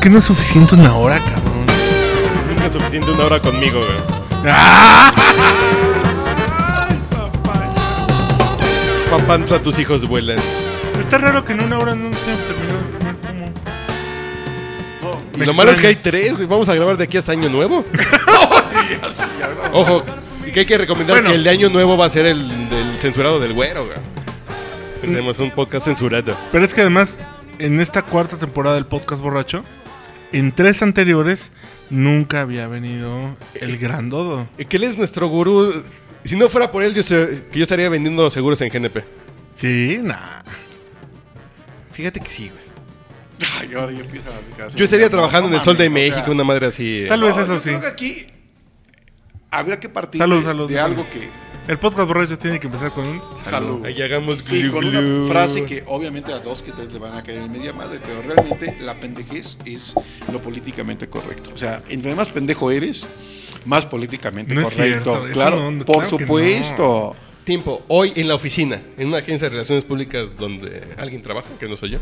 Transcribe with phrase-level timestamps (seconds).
[0.00, 1.66] ¿por qué no es suficiente una hora, cabrón?
[2.48, 4.50] Nunca es suficiente una hora conmigo, güey.
[9.10, 10.38] Papantla, tus hijos vuelan.
[10.98, 13.16] Está raro que en una hora no nos hayamos terminado de comer
[15.02, 15.22] como...
[15.34, 16.46] Y Me lo malo es que hay tres, güey.
[16.46, 17.84] Vamos a grabar de aquí hasta Año Nuevo.
[19.74, 20.02] Ojo,
[20.46, 21.28] y que hay que recomendar Bueno.
[21.28, 23.98] que el de Año Nuevo va a ser el del censurado del güero, güey.
[25.02, 26.34] Tenemos un podcast censurado.
[26.52, 27.20] Pero es que además,
[27.58, 29.62] en esta cuarta temporada del podcast borracho,
[30.32, 31.50] en tres anteriores
[31.90, 34.48] nunca había venido el gran dodo.
[34.58, 35.72] Y que él es nuestro gurú.
[36.24, 39.02] Si no fuera por él, yo, sé- que yo estaría vendiendo seguros en GNP.
[39.56, 40.42] Sí, nah.
[41.92, 43.50] Fíjate que sí, güey.
[43.60, 44.74] Ay, ahora ya empiezan a aplicar.
[44.74, 47.04] Yo estaría trabajando en el Sol de mames, o sea, México, una madre así.
[47.08, 47.68] Tal no, vez eso yo sí.
[47.70, 48.26] creo que aquí
[49.50, 50.68] habría que partir Salud, de, salud.
[50.68, 51.28] de algo que
[51.68, 53.22] El podcast borracho tiene que empezar con un...
[53.44, 53.84] salud.
[53.86, 54.98] Ahí hagamos Y glu, con glu.
[54.98, 58.00] una frase que obviamente a dos que tres le van a caer en media madre,
[58.04, 59.94] pero realmente la pendejez es
[60.32, 61.50] lo políticamente correcto.
[61.54, 63.08] O sea, entre más pendejo eres,
[63.66, 65.24] más políticamente No es correcto.
[65.32, 67.14] claro, no, por claro supuesto.
[67.44, 71.68] Tiempo, hoy en la oficina, en una agencia de relaciones públicas donde alguien trabaja, que
[71.68, 71.98] no soy yo,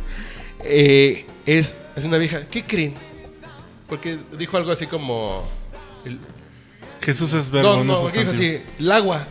[0.64, 2.46] eh, es, es una vieja.
[2.50, 2.94] ¿Qué creen?
[3.88, 5.42] Porque dijo algo así como.
[6.06, 6.18] el-
[7.00, 9.26] Jesús es verbo, no, no, no, dijo así: el agua.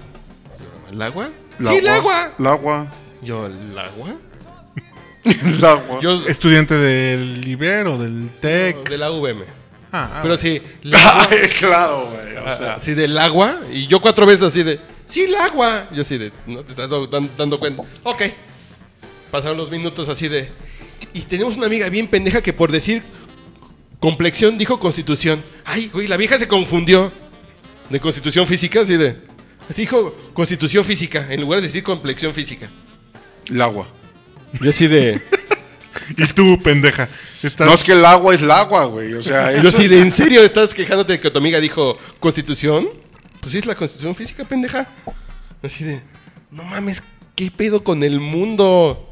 [0.92, 1.30] ¿El agua?
[1.60, 2.34] Sí, el agua.
[2.40, 2.94] El agua.
[3.22, 4.16] Yo, ¿el agua?
[5.24, 6.00] El agua.
[6.02, 8.88] Yo, Estudiante del Ibero, del TEC.
[8.90, 9.44] de la UVM.
[9.92, 11.28] Ah, ah, Pero sí, el agua.
[11.30, 12.36] Ay, claro, güey.
[12.38, 13.60] O Ah, sea, así del agua.
[13.72, 15.90] Y yo cuatro veces así de, sí, el agua.
[15.94, 17.84] Yo así de, no te estás do- dan- dando cuenta.
[18.04, 18.24] Ok.
[19.32, 20.50] Pasaron los minutos así de...
[21.14, 23.04] Y tenemos una amiga bien pendeja que por decir
[24.00, 25.44] complexión dijo constitución.
[25.66, 27.12] Ay, güey, la vieja se confundió.
[27.90, 29.18] De constitución física, así de...
[29.70, 32.70] Así dijo constitución física, en lugar de decir complexión física.
[33.50, 33.88] el agua.
[34.62, 35.22] Yo así de...
[36.16, 37.10] Y tú, pendeja.
[37.44, 37.68] Estás...
[37.68, 39.14] No es que el agua es el agua, güey.
[39.16, 41.98] O sea, Yo eso- así de, ¿en serio estás quejándote de que tu amiga dijo
[42.20, 42.88] constitución?
[43.42, 44.88] Pues sí, es la constitución física, pendeja.
[45.64, 46.02] Así de,
[46.52, 47.04] no mames,
[47.36, 49.12] ¿qué pedo con el mundo?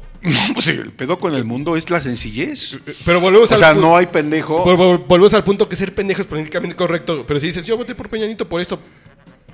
[0.54, 2.78] Pues sí, el pedo con el mundo es la sencillez.
[3.04, 4.64] Pero volvemos O al sea, no hay pendejo.
[4.64, 7.24] vol- vol- volvemos al punto que ser pendejo es políticamente correcto.
[7.26, 8.80] Pero si dices, yo voté por Peña Nieto por eso.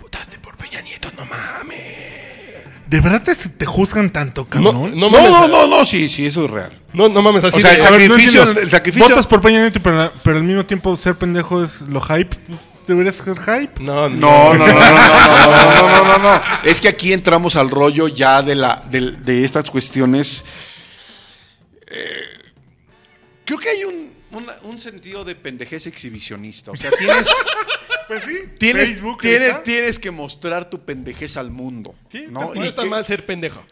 [0.01, 0.42] Votaste por
[0.73, 1.77] Peña Nieto, no mames.
[2.87, 4.93] ¿De verdad te, te juzgan tanto, cabrón?
[4.99, 5.31] no No, mames.
[5.31, 6.79] no, no, no, sí, sí, eso es real.
[6.95, 10.13] No, no mames, así O sea, el sacrificio- el sacrificio- Votas por Peña Nieto, pero,
[10.23, 12.37] pero al mismo tiempo ser pendejo es lo hype.
[12.87, 13.81] ¿Deberías ser hype?
[13.83, 16.43] No, No, no, no, no, no, no, no, no, no, no.
[16.65, 20.45] Es que aquí entramos al rollo ya de la de, de estas cuestiones.
[21.87, 22.23] Eh,
[23.45, 26.71] creo que hay un, una- un sentido de pendejez exhibicionista.
[26.73, 27.29] O sea, tienes,
[28.21, 28.49] Pues sí.
[28.59, 31.95] tienes, Facebook, tienes, tienes que mostrar tu pendejez al mundo.
[32.11, 32.55] Sí, ¿no?
[32.55, 33.63] no está que- mal ser pendejo.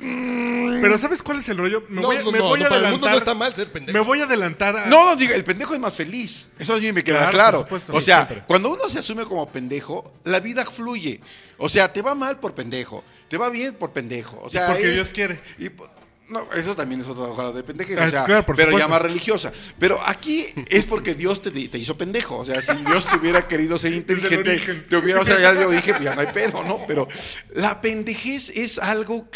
[0.00, 1.82] Pero ¿sabes cuál es el rollo?
[1.88, 2.90] Me No, voy, a- no, me no, voy no, a para el adelantar.
[2.92, 3.98] mundo no está mal ser pendejo.
[3.98, 4.86] Me voy a adelantar a...
[4.86, 6.48] No, no, diga, el pendejo es más feliz.
[6.58, 7.58] Eso a mí me queda Claro, claro.
[7.66, 7.96] por supuesto.
[7.96, 8.44] o Sí, sea, siempre.
[8.46, 11.20] cuando uno se asume como pendejo, la vida fluye.
[11.56, 14.40] O sea, te va mal por pendejo, te va bien por pendejo.
[14.44, 15.40] O sea, porque es- Dios quiere.
[15.58, 15.90] y por-
[16.28, 18.72] no, eso también es otra hoja de pendejez, Ah, o sea, claro, por pero ya
[18.72, 18.88] supuesto.
[18.90, 19.52] más religiosa.
[19.78, 22.38] Pero aquí es porque Dios te, te hizo pendejo.
[22.38, 24.58] O sea, si Dios te hubiera querido ser inteligente,
[24.88, 26.80] te hubiera, o sea, ya yo dije, pues ya no hay pedo, ¿no?
[26.86, 27.08] Pero
[27.54, 29.26] la pendejez es algo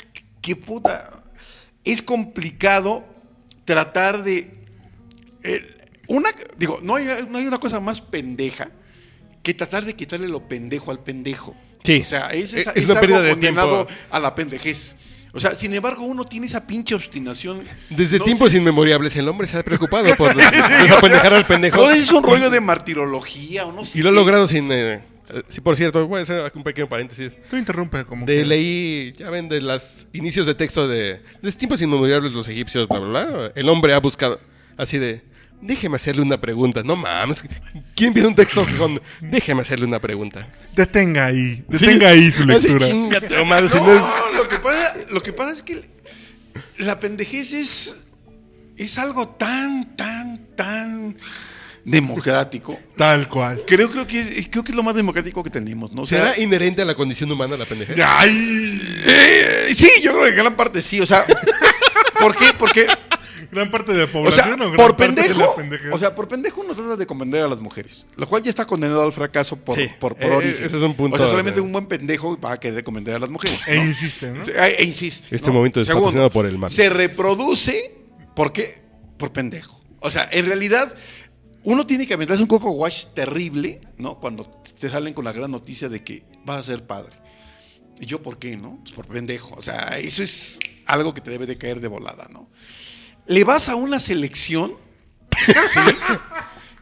[0.41, 1.23] que, puta,
[1.85, 3.05] es complicado
[3.65, 4.51] tratar de
[5.43, 5.77] el-
[6.09, 8.71] una, digo, no hay, no hay una cosa más pendeja
[9.43, 11.57] que tratar de quitarle lo pendejo al pendejo.
[11.85, 12.01] Sí.
[12.01, 13.87] O sea, es, Es- es, es es una pérdida algo de tiempo.
[14.11, 14.95] a la pendejez.
[15.35, 17.63] O sea, sin embargo, uno tiene esa pinche obstinación.
[17.89, 20.35] Desde No tiempos sé- inmemorables el hombre se ha preocupado por
[20.83, 21.79] desapendejar al pendejo.
[21.79, 23.99] No es un rollo de martirología o no sé.
[23.99, 24.71] Y lo ha logrado sin...
[24.71, 25.01] eh,
[25.49, 27.33] sí, por cierto, voy a hacer un pequeño paréntesis.
[27.49, 31.23] Tú interrumpe como De que- leí, ya ven, de los inicios de texto de...
[31.41, 33.53] Desde tiempos inmemorables los egipcios, bla, bla, bla.
[33.55, 34.39] El hombre ha buscado
[34.77, 35.23] así de...
[35.63, 36.83] Déjeme hacerle una pregunta.
[36.85, 37.45] No mames.
[37.95, 39.01] ¿Quién pide un texto con...
[39.21, 40.49] Déjeme hacerle una pregunta?
[40.75, 41.63] Detenga ahí.
[41.69, 42.79] Detenga ahí su Así, lectura.
[42.87, 45.83] chingate, Omar, si No, no es- lo, que pasa, lo que pasa es que
[46.79, 47.97] la pendejez es,
[48.77, 51.17] es algo tan, tan, tan
[51.85, 52.79] democrático.
[52.97, 53.63] Tal cual.
[53.67, 56.03] Creo, creo, que es, creo que es lo más democrático que tenemos, ¿no?
[56.03, 57.95] O sea, ¿Será inherente a la condición humana la pendeja?
[58.19, 58.81] ¡Ay!
[59.05, 61.01] eh, sí, yo creo que en gran parte sí.
[61.01, 61.25] O sea,
[62.21, 62.53] ¿por qué?
[62.59, 62.87] Porque,
[63.53, 65.99] Gran parte de la o sea, población o, gran por parte de la pendejo, o
[65.99, 69.03] sea, por pendejo nos tratas de convender a las mujeres, lo cual ya está condenado
[69.03, 70.65] al fracaso por, Sí, por, por eh, origen.
[70.65, 73.19] ese es un punto O sea, solamente un buen pendejo va a querer convender a
[73.19, 73.61] las mujeres.
[73.69, 73.85] E ¿no?
[73.85, 74.43] insiste, ¿no?
[74.43, 75.37] Sí, E insiste.
[75.37, 76.71] Este momento es Segundo, patrocinado por el mar.
[76.71, 77.95] Se reproduce,
[78.35, 78.81] ¿por qué?
[79.19, 79.85] Por pendejo.
[80.01, 80.95] O sea, en realidad,
[81.63, 84.19] uno tiene que aventarse un coco wash terrible, ¿no?
[84.19, 84.45] Cuando
[84.81, 87.17] te salen con la gran noticia de que vas a ser padre.
[88.01, 88.79] ¿Y yo por qué, no?
[88.83, 89.55] Pues por pendejo.
[89.57, 92.49] O sea, eso es algo que te debe de caer de volada, ¿no?
[93.27, 94.75] Le vas a una selección.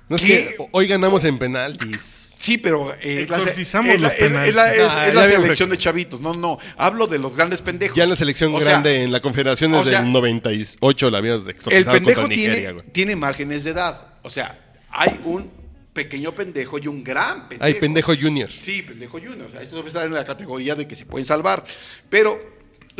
[0.08, 2.30] No es que hoy ganamos en penaltis.
[2.38, 2.94] Sí, pero.
[3.02, 6.20] eh, Exorcizamos es la- los es- es la- es- Ah, es la selección de chavitos.
[6.20, 6.58] No, no.
[6.78, 7.94] Hablo de los grandes pendejos.
[7.96, 11.10] Ya en la selección O sea, grande en la Confederación o desde sea, el 98
[11.10, 12.86] la habíamos El exorcizado pendejo contra Nigeria, tiene, güey.
[12.92, 14.06] tiene márgenes de edad.
[14.22, 14.58] O sea,
[14.90, 15.50] hay un
[15.92, 17.64] pequeño pendejo y un gran pendejo.
[17.64, 18.50] Hay pendejo junior.
[18.50, 19.42] Sí, pendejo junior.
[19.46, 21.64] O sea, estos están en la categoría de que se pueden salvar.
[22.08, 22.40] Pero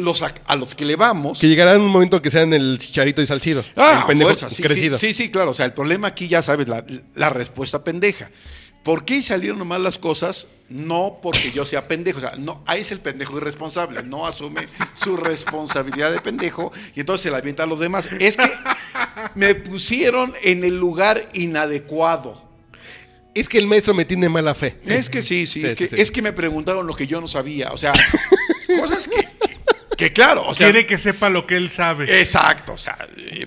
[0.01, 1.39] los a, a los que le vamos.
[1.39, 3.65] Que llegará en un momento que sean el chicharito y salcido.
[3.77, 4.99] Ah, el pendejo fuerza, sí, crecido.
[4.99, 5.51] Sí, sí, sí, claro.
[5.51, 8.31] O sea, el problema aquí, ya sabes, la, la respuesta pendeja.
[8.83, 10.49] ¿Por qué salieron mal las cosas?
[10.71, 12.19] No porque yo sea pendejo.
[12.19, 14.03] O sea, no, ahí es el pendejo irresponsable.
[14.03, 18.07] No asume su responsabilidad de pendejo y entonces se la avienta a los demás.
[18.19, 18.51] Es que
[19.35, 22.49] me pusieron en el lugar inadecuado.
[23.35, 24.77] Es que el maestro me tiene mala fe.
[24.87, 26.03] Es que sí, sí, Sí, es, sí, que, sí.
[26.03, 27.73] es que me preguntaron lo que yo no sabía.
[27.73, 27.93] O sea,
[30.01, 32.21] que- que claro, o sea, Quiere que sepa lo que él sabe.
[32.21, 32.97] Exacto, o sea,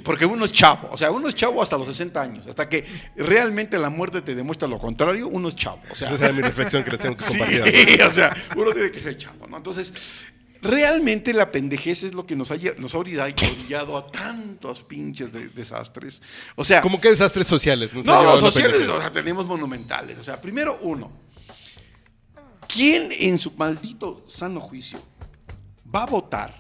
[0.04, 2.86] porque uno es chavo, o sea, uno es chavo hasta los 60 años, hasta que
[3.16, 6.42] realmente la muerte te demuestra lo contrario, uno es chavo, o sea, Esa era mi
[6.42, 8.02] reflexión que les tengo que sí, compartir.
[8.04, 9.58] o sea, uno tiene que ser chavo, ¿no?
[9.58, 9.94] Entonces,
[10.62, 15.50] realmente la pendejez es lo que nos ha, nos ha orillado a tantos pinches de-
[15.50, 16.22] desastres,
[16.56, 17.92] o sea, Como que desastres sociales.
[17.94, 20.18] No, los sociales sea, tenemos monumentales.
[20.20, 21.12] O sea, primero uno.
[22.68, 24.98] ¿Quién en su maldito sano juicio
[25.94, 26.54] va a votar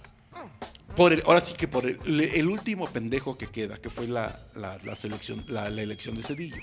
[0.96, 4.78] por el, ahora sí que por el, último pendejo que queda, que fue la, la-
[4.84, 6.58] la selección, la, la elección de Cedillo?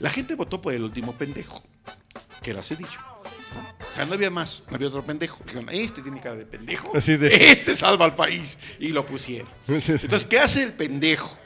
[0.00, 1.62] La gente votó por el último pendejo,
[2.40, 2.88] que era Cedillo.
[3.92, 5.42] O sea, no había más, no había otro pendejo.
[5.44, 6.96] Dijeron, este tiene cara de pendejo.
[6.96, 8.58] Así de- Este salva al país.
[8.78, 9.48] Y lo pusieron.
[9.68, 11.36] Entonces, ¿qué hace el pendejo?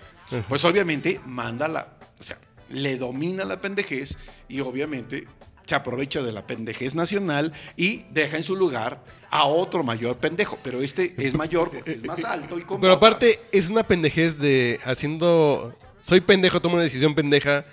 [0.49, 1.97] Pues obviamente manda la.
[2.21, 2.39] O sea,
[2.69, 4.17] le domina la pendejez
[4.49, 5.27] y obviamente
[5.67, 10.59] se aprovecha de la pendejez nacional y deja en su lugar a otro mayor pendejo.
[10.63, 13.09] Pero este es mayor porque es más alto y con Pero botas.
[13.09, 15.75] aparte, es una pendejez de haciendo.
[16.01, 17.65] Soy pendejo, tomo una decisión pendeja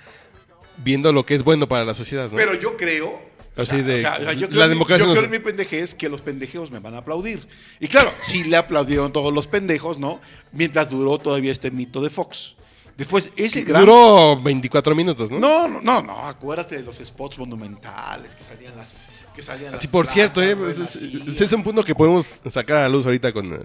[0.78, 2.30] viendo lo que es bueno para la sociedad.
[2.30, 2.36] ¿no?
[2.38, 3.32] Pero yo creo.
[3.56, 6.72] Así de- yo la creo mi- democracia Yo creo en mi pendejez que los pendejos
[6.72, 7.48] me van a aplaudir.
[7.80, 10.20] Y claro, sí le aplaudieron todos los pendejos, ¿no?
[10.54, 12.56] Mientras duró todavía este mito de Fox.
[12.98, 13.82] Después, ese gran.
[13.86, 15.38] Duró 24 minutos, ¿no?
[15.40, 18.94] No, no, no, no, acuérdate de los spots monumentales que salían las.
[19.36, 21.30] Que salían Así las por cierto, eh, pues, es, renacían.
[21.30, 23.60] ese es un punto que podemos sacar a la luz ahorita con eh,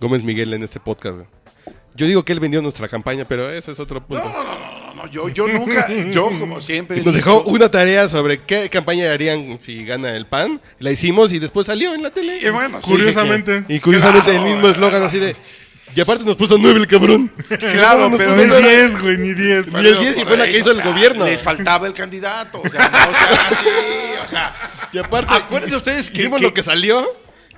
[0.00, 1.14] Gómez Miguel en este podcast.
[1.16, 1.26] güey.
[1.94, 4.24] Yo digo que él vendió nuestra campaña, pero ese es otro punto.
[4.24, 6.96] No, no, no, no, no, yo, yo nunca, yo como siempre.
[7.04, 10.60] Nos dicho- dejó una tarea sobre qué campaña harían si gana el PAN.
[10.80, 12.40] La hicimos y después salió en la tele.
[12.42, 13.64] Y bueno, sí, Curiosamente.
[13.68, 15.36] Y curiosamente Claro, el mismo eslogan así de...
[15.96, 17.30] Y aparte nos puso nueve el cabrón.
[17.58, 18.86] Claro, Nos pero Ni era- nueve.
[18.88, 19.66] 10, güey, ni 10.
[19.72, 21.24] Y el 10 y fue la que hizo el gobierno.
[21.24, 23.68] Les faltaba el candidato, o sea, no, o sea, sí,
[24.24, 24.54] o sea.
[24.92, 25.32] Y aparte...
[25.34, 27.06] Acuérdense ustedes que- que- lo que salió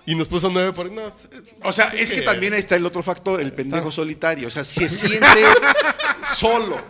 [0.04, 0.90] y nos puso nueve por...
[0.92, 1.12] No,
[1.62, 4.48] O sea, es que también ahí está el otro factor, el pendejo solitario.
[4.48, 5.26] O sea, se siente
[6.34, 6.80] solo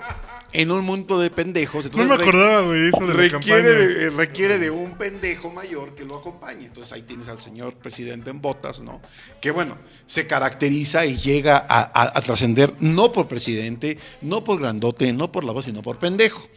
[0.61, 1.85] en un mundo de pendejos.
[1.85, 3.69] No entonces me re- acordaba, güey, eso de la requiere campaña.
[3.69, 6.67] de, eh, requiere de un pendejo mayor que lo acompañe.
[6.67, 9.01] Entonces ahí tienes al señor presidente en botas, ¿no?
[9.41, 9.77] Que bueno,
[10.07, 15.31] se caracteriza y llega a, a- a trascender no por presidente, no por grandote, no
[15.31, 16.49] por la voz, sino por pendejo.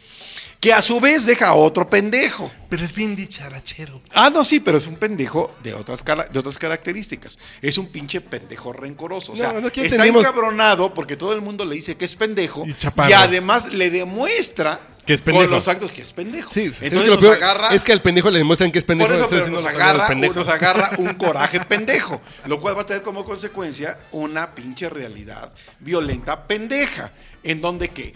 [0.60, 2.52] Que a su vez deja a otro pendejo.
[2.68, 4.02] Pero es bien dicharachero.
[4.12, 7.38] Ah, no, sí, pero es un pendejo de otras, de otras características.
[7.62, 9.32] Es un pinche pendejo rencoroso.
[9.32, 12.04] O sea, No, no, aquí está entendimos- encabronado porque todo el mundo le dice que
[12.04, 12.66] es pendejo.
[12.66, 12.76] Y.
[13.08, 15.46] Y además le demuestra Que es pendejo.
[15.46, 16.50] con los actos que es pendejo.
[16.52, 17.74] Sí, es que Entonces lo nos peor agarra.
[17.74, 19.08] es que al pendejo le demuestran que es pendejo.
[19.08, 20.34] por eso, pero nos lo agarra, pendejo.
[20.34, 25.50] nos agarra un coraje pendejo, lo cual va a tener como consecuencia una pinche realidad
[25.80, 28.12] violenta pendeja, en donde que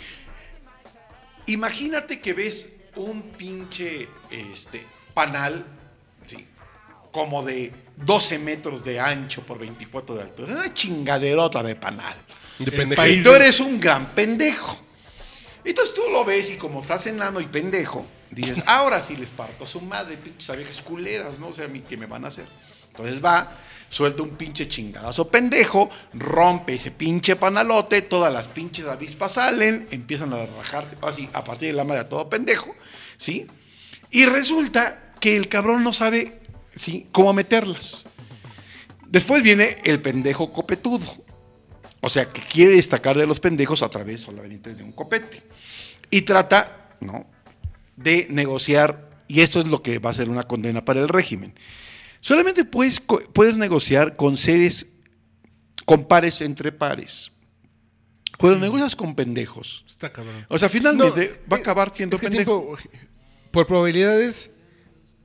[1.47, 5.65] imagínate que ves un pinche este panal,
[6.27, 6.47] sí,
[7.11, 12.17] como de 12 metros de ancho por 24 de altura, una chingaderota de panal.
[12.59, 14.79] De Y tú eres un gran pendejo.
[15.65, 19.65] Entonces tú lo ves y como estás enano y pendejo, dices, ahora sí les parto
[19.65, 21.49] a su madre, pinches abejas culeras, ¿no?
[21.49, 22.47] O sea, a mí, ¿qué me van a hacer?
[22.95, 23.59] Entonces va,
[23.89, 30.33] suelta un pinche chingadazo pendejo, rompe ese pinche panalote, todas las pinches avispas salen, empiezan
[30.33, 32.73] a rajarse, así, a partir de la madre a todo pendejo,
[33.17, 33.49] ¿sí?
[34.11, 36.41] Y resulta que el cabrón no sabe,
[36.77, 37.09] ¿sí?
[37.11, 38.07] Cómo meterlas.
[39.09, 41.07] Después viene el pendejo copetudo.
[42.01, 45.43] O sea, que quiere destacar de los pendejos a través solamente de un copete.
[46.11, 47.27] Y trata, ¿no?
[47.97, 51.55] De negociar, y esto es lo que va a ser una condena para el régimen.
[52.25, 54.87] Solamente puedes, puedes negociar con seres,
[55.85, 57.31] con pares entre pares.
[58.39, 60.47] Cuando negocias con pendejos, Está cabrón.
[60.49, 62.79] o sea, finalmente No, va a acabar siendo es que pendejo.
[62.79, 62.99] tipo,
[63.51, 64.51] por probabilidades,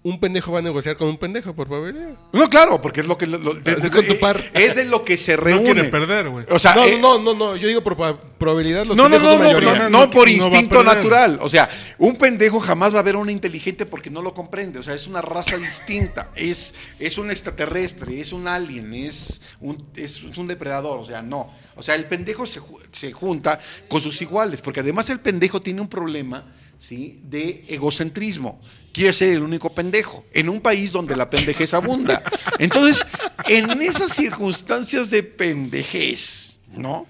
[0.02, 2.18] un pendejo va a negociar con un pendejo por probabilidad.
[2.32, 4.42] No, claro, porque es lo que lo- de- Así con tu par.
[4.54, 5.64] es de lo que se No reúne.
[5.74, 6.46] quiere perder, güey.
[6.50, 9.18] O sea, no, eh, no, no, no, yo digo por proba- probabilidad los no, no,
[9.18, 9.74] pendejos no, no, mayoría.
[9.74, 11.40] no, No, no por no instinto natural.
[11.42, 14.80] O sea, un pendejo jamás va a ver a un inteligente porque no lo comprende.
[14.80, 16.32] O sea, es una raza distinta.
[16.34, 21.00] Es, es un extraterrestre, es un alien, es un, es, es un depredador.
[21.00, 21.54] O sea, no.
[21.76, 24.62] O sea, el pendejo se, ju- se junta con sus iguales.
[24.62, 27.20] Porque además el pendejo tiene un problema ¿sí?
[27.24, 28.62] de egocentrismo.
[29.00, 32.22] Quiere ser el único pendejo en un país donde la pendejez abunda.
[32.58, 33.08] Entonces,
[33.48, 37.08] en esas circunstancias de pendejez, ¿no?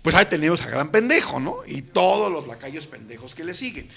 [0.00, 1.56] pues ahí tenemos a gran pendejo, ¿no?
[1.66, 3.90] Y todos los lacayos pendejos que le siguen.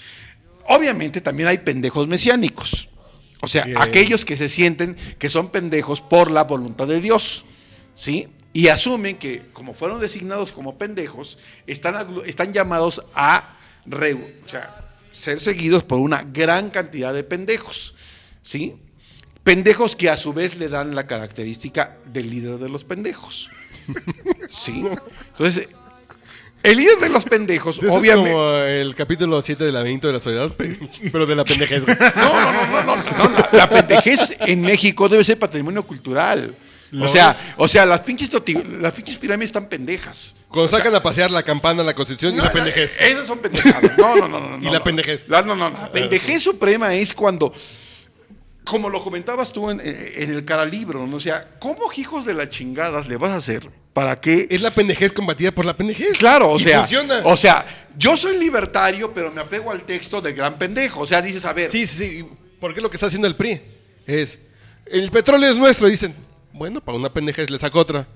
[0.68, 2.88] Obviamente también hay pendejos mesiánicos.
[3.40, 3.78] O sea, Bien.
[3.80, 7.46] aquellos que se sienten que son pendejos por la voluntad de Dios,
[7.94, 8.28] ¿sí?
[8.52, 11.96] Y asumen que como fueron designados como pendejos, están,
[12.26, 17.94] están llamados a re- o sea, ser seguidos por una gran cantidad de pendejos,
[18.42, 18.74] ¿sí?
[19.44, 23.50] Pendejos que a su vez le dan la característica del líder de los pendejos.
[24.50, 24.84] ¿Sí?
[25.32, 25.68] Entonces,
[26.62, 28.30] el líder de los pendejos, obviamente.
[28.30, 30.78] es como el capítulo 7 del laberinto de la soledad, pe-
[31.12, 31.84] pero de la pendejez.
[31.88, 36.54] No, no, no, no, no, no, la, la pendejez en México debe ser patrimonio cultural.
[37.00, 38.30] O sea, o sea, las pinches,
[38.80, 40.34] las pinches pirámides están pendejas.
[40.48, 42.96] Cuando sacan a pasear la campana, la constitución y la pendejez.
[43.00, 43.96] Esas son pendejadas.
[43.96, 44.58] No, no, no, no.
[44.68, 45.24] Y la pendejez.
[45.26, 45.78] La- no, no, no.
[45.78, 47.54] La pendejez suprema es cuando,
[48.64, 51.16] como lo comentabas tú en, en el caralibro, ¿no?
[51.16, 54.70] O sea, ¿cómo hijos de la chingadas le vas a hacer para que Es la
[54.70, 56.16] pendejez combatida por la pendejez.
[56.18, 57.22] Claro, o Y sea, funciona.
[57.24, 57.64] o sea,
[57.96, 61.00] yo soy libertario, pero me apego al texto del gran pendejo.
[61.00, 62.26] O sea, dices, a ver, Sí, sí, sí.
[62.60, 63.60] Porque lo que está haciendo el PRI
[64.06, 64.38] es.
[64.86, 65.88] El petróleo es nuestro.
[65.88, 66.14] Dicen,
[66.52, 68.06] bueno, para una pendejez le saco otra.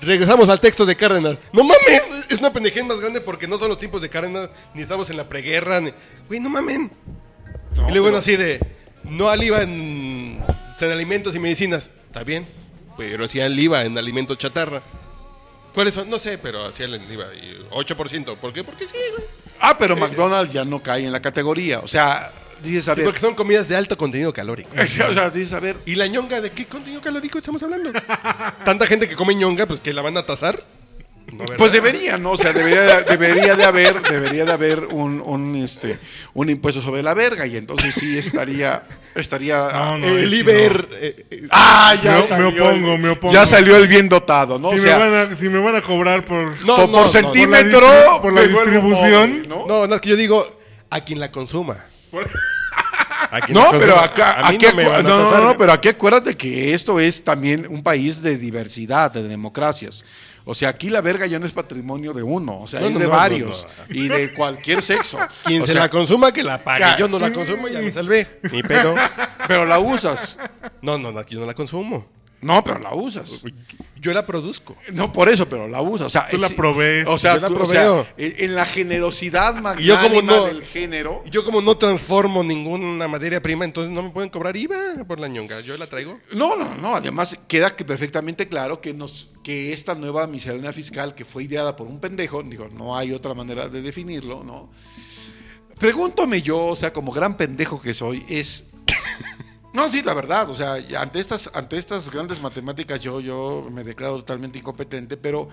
[0.00, 1.38] Regresamos al texto de Cárdenas.
[1.52, 4.82] No mames, es una pendejez más grande porque no son los tiempos de Cárdenas, ni
[4.82, 5.80] estamos en la preguerra.
[5.80, 5.92] Ni...
[6.28, 6.90] Güey, no mamen.
[7.74, 8.60] y luego bueno, así de.
[9.04, 10.44] No al IVA en,
[10.80, 11.90] en alimentos y medicinas.
[12.08, 12.46] Está bien,
[12.98, 14.82] pero sí al IVA en alimentos chatarra.
[15.72, 16.10] ¿Cuáles son?
[16.10, 17.26] No sé, pero hacía el IVA.
[17.34, 18.36] y 8%.
[18.36, 18.64] ¿Por qué?
[18.64, 19.28] Porque sí, güey.
[19.60, 21.80] ah, pero McDonald's ya no cae en la categoría.
[21.80, 22.32] O sea,
[22.66, 24.70] dices, a Sí, ver, porque son comidas de alto contenido calórico.
[24.80, 27.92] o sea, dices, a ver, ¿Y la ñonga de qué contenido calórico estamos hablando?
[28.64, 30.62] Tanta gente que come ñonga, pues que la van a tasar.
[31.58, 32.30] Pues debería, ¿no?
[32.32, 35.98] O sea, debería, debería de haber, debería de haber un, un, este,
[36.34, 39.56] un impuesto sobre la verga y entonces sí estaría, estaría.
[39.72, 40.88] No, no, el sí, Iber.
[40.92, 43.34] eh, eh, Ah, ya Me- me opongo, me opongo.
[43.34, 44.70] Ya salió el bien dotado, ¿no?
[44.70, 46.64] si, o sea, me van a, si me van a cobrar por...
[46.64, 49.48] No, por, no, por no, centímetro, por la distri- por la me vuelvo distribución.
[49.48, 49.66] ¿no?
[49.66, 51.86] no, no, es que yo digo a quien la consuma.
[53.50, 57.82] No, pero acá, aquí no, no, no, pero aquí acuérdate que esto es también un
[57.82, 60.04] país de diversidad, de democracias.
[60.48, 62.92] O sea, aquí la verga ya no es patrimonio de uno, o sea, No, es
[62.92, 65.18] no, de no, varios y de cualquier sexo.
[65.44, 66.84] Quien O se sea, la consuma, que la pague.
[66.98, 68.38] Yo no la consumo, ya me salvé.
[68.52, 68.94] Ni pedo.
[69.48, 70.38] Pero la usas.
[70.82, 72.06] No, no, no, yo no la consumo.
[72.42, 73.42] No, pero la usas.
[73.98, 74.76] Yo la produzco.
[74.92, 76.06] No por eso, pero la usas.
[76.06, 77.06] O sea, Tú la es- provees.
[77.08, 80.44] O sea, Yo la tú- o sea, en la generosidad Y yo como magnánima no-
[80.46, 81.24] del género.
[81.30, 85.28] Yo como no transformo ninguna materia prima, entonces no me pueden cobrar IVA por la
[85.28, 85.60] ñonga.
[85.60, 86.20] Yo la traigo.
[86.34, 86.94] No, no, no.
[86.94, 91.74] Además, queda que perfectamente claro que nos que esta nueva miscelánea fiscal que fue ideada
[91.74, 94.70] por un pendejo, digo, no hay otra manera de definirlo, ¿no?
[95.78, 98.64] Pregúntame yo, o sea, como gran pendejo que soy, es.
[99.76, 103.84] No, sí, la verdad, o sea, ante estas, ante estas grandes matemáticas yo, yo me
[103.84, 105.50] declaro totalmente incompetente, pero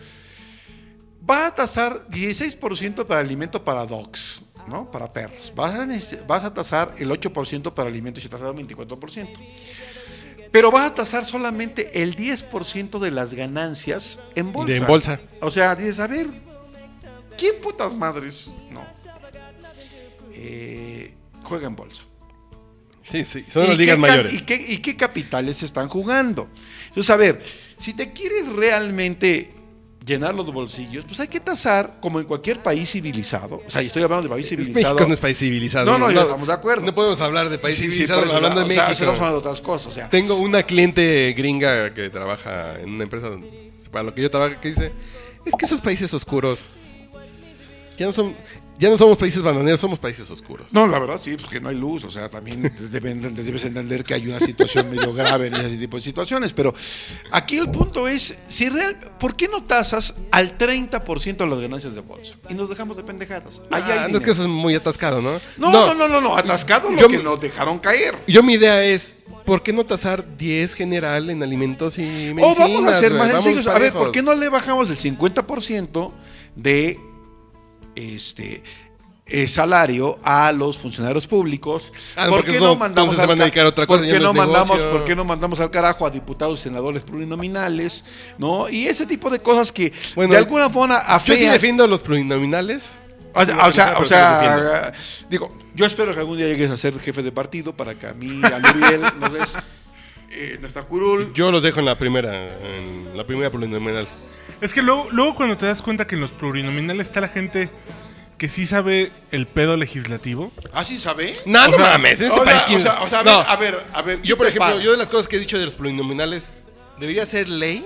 [1.29, 4.89] va a tasar 16% para alimento para dogs, ¿no?
[4.89, 5.51] Para perros.
[5.53, 9.27] Vas a, vas a tasar el 8% para alimentos y tasado 24%.
[10.53, 14.71] Pero vas a tasar solamente el 10% de las ganancias en bolsa.
[14.71, 15.19] De en bolsa.
[15.41, 16.27] O sea, dices, a ver,
[17.37, 18.47] ¿quién putas madres?
[18.71, 18.85] No.
[20.31, 21.13] Eh,
[21.43, 22.03] juega en bolsa.
[23.09, 23.45] Sí, sí.
[23.49, 24.33] Son ¿Y las ligas mayores.
[24.33, 26.49] ¿y qué, ¿Y qué capitales están jugando?
[26.89, 27.41] Entonces, a ver,
[27.77, 29.51] si te quieres realmente
[30.05, 33.61] llenar los bolsillos, pues hay que tasar como en cualquier país civilizado.
[33.65, 34.93] O sea, y estoy hablando de país civilizado.
[34.95, 35.85] México no es país civilizado.
[35.85, 36.85] No, no, estamos de acuerdo.
[36.85, 38.91] No podemos hablar de país Sí, civilizado eso, hablando de o sea, México.
[38.93, 39.87] estamos hablando de otras cosas.
[39.87, 43.29] O sea, Tengo una cliente gringa que trabaja en una empresa
[43.91, 44.91] para lo que yo trabajo que dice,
[45.45, 46.61] es que esos países oscuros
[47.95, 48.35] ya no son
[48.79, 50.67] ya no somos países bananeros, somos países oscuros.
[50.71, 54.13] No, la verdad sí, porque no hay luz, o sea, también deben- debes entender que
[54.15, 56.73] hay una situación medio grave en ese tipo de situaciones, pero
[57.31, 61.93] aquí el punto es, si real, ¿por qué no tasas al 30% de las ganancias
[61.93, 62.35] de bolsa?
[62.49, 63.61] Y nos dejamos de pendejadas.
[63.71, 65.39] Ahí hay Ah, no es que eso es muy atascado, ¿no?
[65.57, 68.17] no, no, no, no, no, atascado lo que nos dejaron caer.
[68.27, 69.13] Yo mi idea es,
[69.45, 72.43] ¿por qué no tasar 10 general en alimentos y medicinas?
[72.57, 73.21] O vamos a ser güey?
[73.31, 73.67] más sencillos.
[73.67, 73.93] A ver.
[73.93, 76.11] ¿por qué no le bajamos el 50%
[76.55, 76.99] de
[77.95, 78.63] este
[79.25, 81.93] eh, salario a los funcionarios públicos.
[82.15, 84.91] Ah, ¿por qué no mandamos, negocio?
[84.91, 88.03] ¿Por qué no mandamos al carajo a diputados y senadores plurinominales?
[88.37, 88.67] ¿no?
[88.67, 91.53] Y ese tipo de cosas que Bueno, de alguna forma Yo sí afean.
[91.53, 92.99] defiendo a los plurinominales.
[93.33, 94.93] O sea, o sea, Pero o sí los sea,
[95.29, 98.13] digo, yo espero que algún día llegues a ser jefe de partido para que a
[98.13, 99.57] mí, a Muriel, nos des
[100.31, 101.31] eh, nuestra curul.
[101.33, 104.05] Yo los dejo en la primera, en la primera plurinominal.
[104.63, 107.69] Es que luego, luego cuando te das cuenta que en los plurinominales está la gente
[108.37, 110.53] que sí sabe el pedo legislativo.
[110.73, 111.35] ¿Ah, sí sabe?
[111.45, 113.37] No, O no sea, mames, en ese o sea, o sea, o sea, a No.
[113.39, 115.39] ver, a ver, a ver, Yo, ¿qué por ejemplo, yo de las cosas que he
[115.39, 116.51] dicho de los plurinominales,
[116.97, 117.85] debería ser ley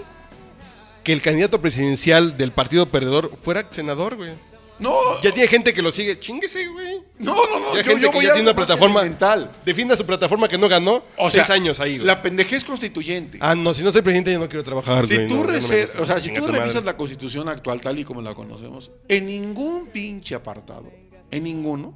[1.04, 4.34] que el candidato presidencial del partido perdedor fuera senador, güey.
[4.80, 7.02] No, Ya tiene gente que lo sigue, chinguese, güey.
[7.20, 7.74] no, no, no.
[7.76, 9.00] Ya yo- gente yo que ya a tiene una plataforma.
[9.02, 9.52] elemental.
[9.66, 12.06] Defienda su plataforma que no ganó O sea, seis años ahí, güey.
[12.06, 13.40] La pendejez constituyente.
[13.42, 15.28] Ah, no, si no soy presidente yo no quiero trabajar, si güey.
[15.28, 16.86] tú, no, o sea, si tú revisas madre.
[16.86, 20.92] la constitución actual tal y como la conocemos, en ningún pinche apartado,
[21.32, 21.94] en ninguno,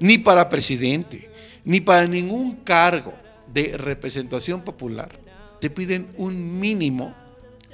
[0.00, 1.30] ni para presidente,
[1.64, 3.14] ni para ningún cargo
[3.46, 5.18] de representación popular,
[5.60, 7.14] te piden un mínimo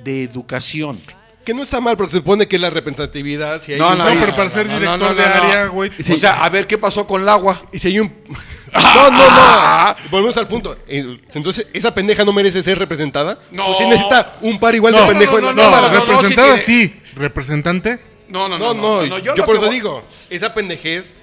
[0.05, 1.01] de educación.
[1.45, 3.63] Que no está mal, porque se supone que es la representatividad.
[3.63, 5.23] Si hay No, un- no, No, no, pero para ser no, no, director no, de
[5.29, 5.43] no, no.
[5.43, 5.91] área, güey.
[6.13, 7.63] O sea, a ver qué pasó con el agua.
[7.73, 8.13] Y si hay un...
[8.73, 9.97] No, no, no.
[10.13, 10.77] Volvemos al punto.
[10.87, 13.37] Eh, Entonces, ¿esa pendeja no merece ser representada?
[13.51, 13.67] No.
[13.67, 15.93] ¿O si necesita un par igual No, de pendejo no, en no, la no, no,
[15.93, 17.99] no, representada sí sí, representante.
[18.29, 21.15] No, no, No, no, yo, lo por eso voy- digo, esa pendejez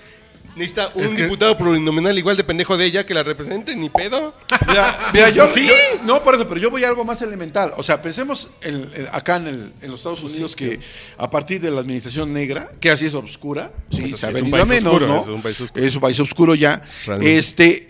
[0.58, 3.90] necesita un Es que- diputado plurinominal igual de pendejo de ella que la represente, ni
[3.90, 4.34] pedo.
[4.68, 5.68] Mira, mira, yo ¿Sí?
[5.68, 7.74] yo- no, por eso, pero yo voy a algo más elemental.
[7.78, 10.80] O sea, pensemos en- en- acá en, el- en los Estados Unidos que
[11.18, 14.24] a partir de la administración negra, que así es oscura, sí, se ha sí, es
[14.24, 15.22] un venido a país menos, oscuro, ¿no?
[15.22, 15.86] es un país oscuro.
[15.86, 16.82] Es un país oscuro ya.
[17.06, 17.38] Realmente.
[17.38, 17.90] Este,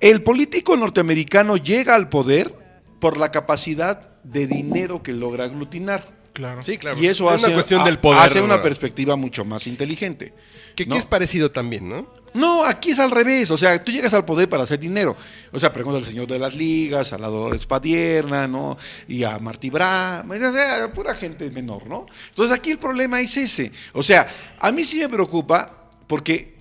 [0.00, 2.54] el político norteamericano llega al poder
[3.00, 6.17] por la capacidad de dinero que logra aglutinar.
[6.38, 6.62] Claro.
[6.62, 6.96] Sí, claro.
[7.00, 8.20] Y eso es hace, una cuestión a- del poder.
[8.22, 10.32] hace una perspectiva mucho más inteligente.
[10.76, 10.96] que, que ¿no?
[10.96, 12.06] es parecido también, ¿no?
[12.32, 13.50] No, aquí es al revés.
[13.50, 15.16] O sea, tú llegas al poder para hacer dinero.
[15.50, 18.78] O sea, pregunta al señor de las ligas, a la Dolores Padierna, ¿no?
[19.08, 22.06] Y a Martí Bra, o sea, pura gente menor, ¿no?
[22.28, 23.72] Entonces aquí el problema es ese.
[23.92, 24.28] O sea,
[24.60, 26.54] a mí sí me preocupa porque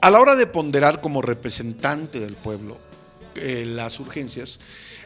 [0.00, 2.78] a la hora de ponderar como representante del pueblo
[3.40, 4.58] eh, las urgencias,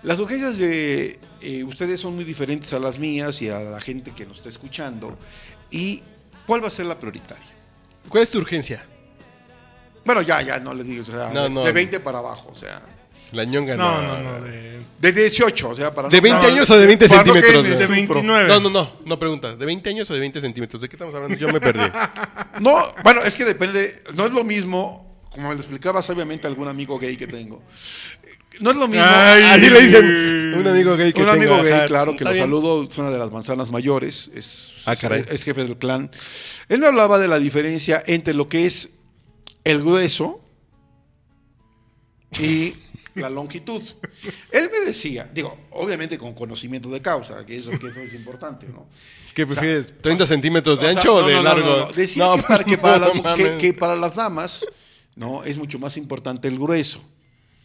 [0.03, 4.13] las urgencias de eh, ustedes son muy diferentes a las mías y a la gente
[4.13, 5.17] que nos está escuchando.
[5.71, 6.03] ¿Y
[6.47, 7.47] cuál va a ser la prioritaria?
[8.09, 8.85] ¿Cuál es tu urgencia?
[10.05, 11.65] Bueno, ya, ya, no le digo, o sea, No, de, no.
[11.65, 12.83] de 20 para abajo, o sea.
[13.31, 14.41] La ñonga No, no, no.
[14.45, 17.25] De, De 18, o sea, para ¿De no- 20 no, años o de 20 para
[17.25, 17.63] no centímetros?
[17.79, 18.07] de güey?
[18.07, 18.49] 29.
[18.49, 19.55] No, no, no, no pregunta.
[19.57, 20.83] ¿De 20 años o de 20 centímetros?
[20.83, 21.37] ¿De qué estamos hablando?
[21.39, 21.81] Yo me perdí.
[22.61, 26.69] No, bueno, es que depende, no es lo mismo, como me lo explicaba sabiamente algún
[26.69, 27.63] amigo gay que tengo.
[28.61, 29.05] No es lo mismo.
[29.07, 29.43] Ay.
[29.45, 32.45] Así le dicen un amigo gay que un amigo gay, ajá, claro, que lo bien.
[32.45, 35.23] saludo, es una de las manzanas mayores, es, Ah, caray.
[35.23, 36.11] es, es jefe del clan.
[36.69, 38.91] Él me hablaba de la diferencia entre lo que es
[39.65, 40.41] el grueso
[42.39, 42.75] y
[43.15, 43.83] la longitud.
[44.51, 48.67] Él me decía, digo, obviamente con conocimiento de causa, que eso, que eso es importante,
[48.69, 48.87] ¿no?
[49.35, 49.95] ¿Qué prefieres?
[50.03, 51.91] ¿30 centímetros de O sea, ancho o no, de largo?
[51.95, 54.67] Decía que, para, que pues, para las, que para las damas,
[55.17, 57.03] no, es mucho más importante el grueso.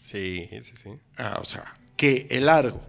[0.10, 0.90] Sí, sí, sí.
[1.18, 1.66] Ah, o sea,
[1.96, 2.82] que el largo.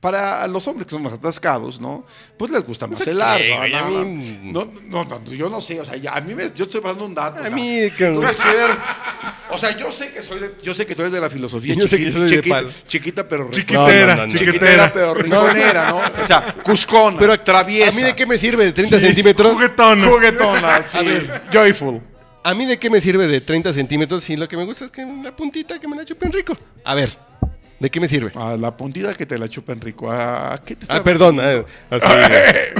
[0.00, 2.06] Para los hombres que son más atascados, ¿no?
[2.38, 3.44] Pues les gusta más ¿Eso el largo.
[3.68, 6.64] no, mí- no, no, no, yo no sé, o sea, ya, a mí me, yo
[6.64, 7.36] estoy dando un dato.
[7.36, 8.76] o A sea, mí, si que- tú me quieres-
[9.50, 11.74] o sea, yo sé que soy de, yo sé que tú eres de la filosofía
[11.78, 12.68] Yo sé que chiqui- yo soy de chiquita, palo.
[12.86, 13.50] chiquita, pero.
[13.50, 14.38] Chiquitera, No, no, no, no.
[14.38, 15.98] chiquitera pero rinconera, ¿no?
[15.98, 17.90] O sea, cuscona, Pero traviesa.
[17.90, 19.52] ¿A mí de qué me sirve de 30 Sí, centímetros?
[19.52, 20.02] Juguetón.
[20.02, 20.98] juguetona, sí,
[21.52, 22.00] joyful.
[22.42, 24.90] ¿A mí de qué me sirve de 30 centímetros si lo que me gusta es
[24.90, 26.56] que la puntita que me la chupen rico?
[26.84, 27.10] A ver,
[27.78, 28.32] ¿de qué me sirve?
[28.34, 30.10] A la puntida que te la chupen rico.
[30.10, 31.38] ¿A qué te está Ah, perdón.
[31.40, 32.06] eh, así.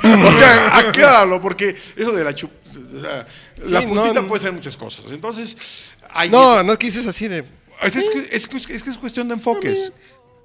[0.07, 2.51] o sea, acláralo, porque eso de la chup...
[2.97, 3.27] o sea,
[3.65, 4.27] la Sí, puntita no.
[4.29, 5.05] puede ser muchas cosas.
[5.11, 7.45] Entonces, ahí no, no es que dices así de...
[7.83, 9.93] es, es que, es, que- es que es cuestión de enfoques.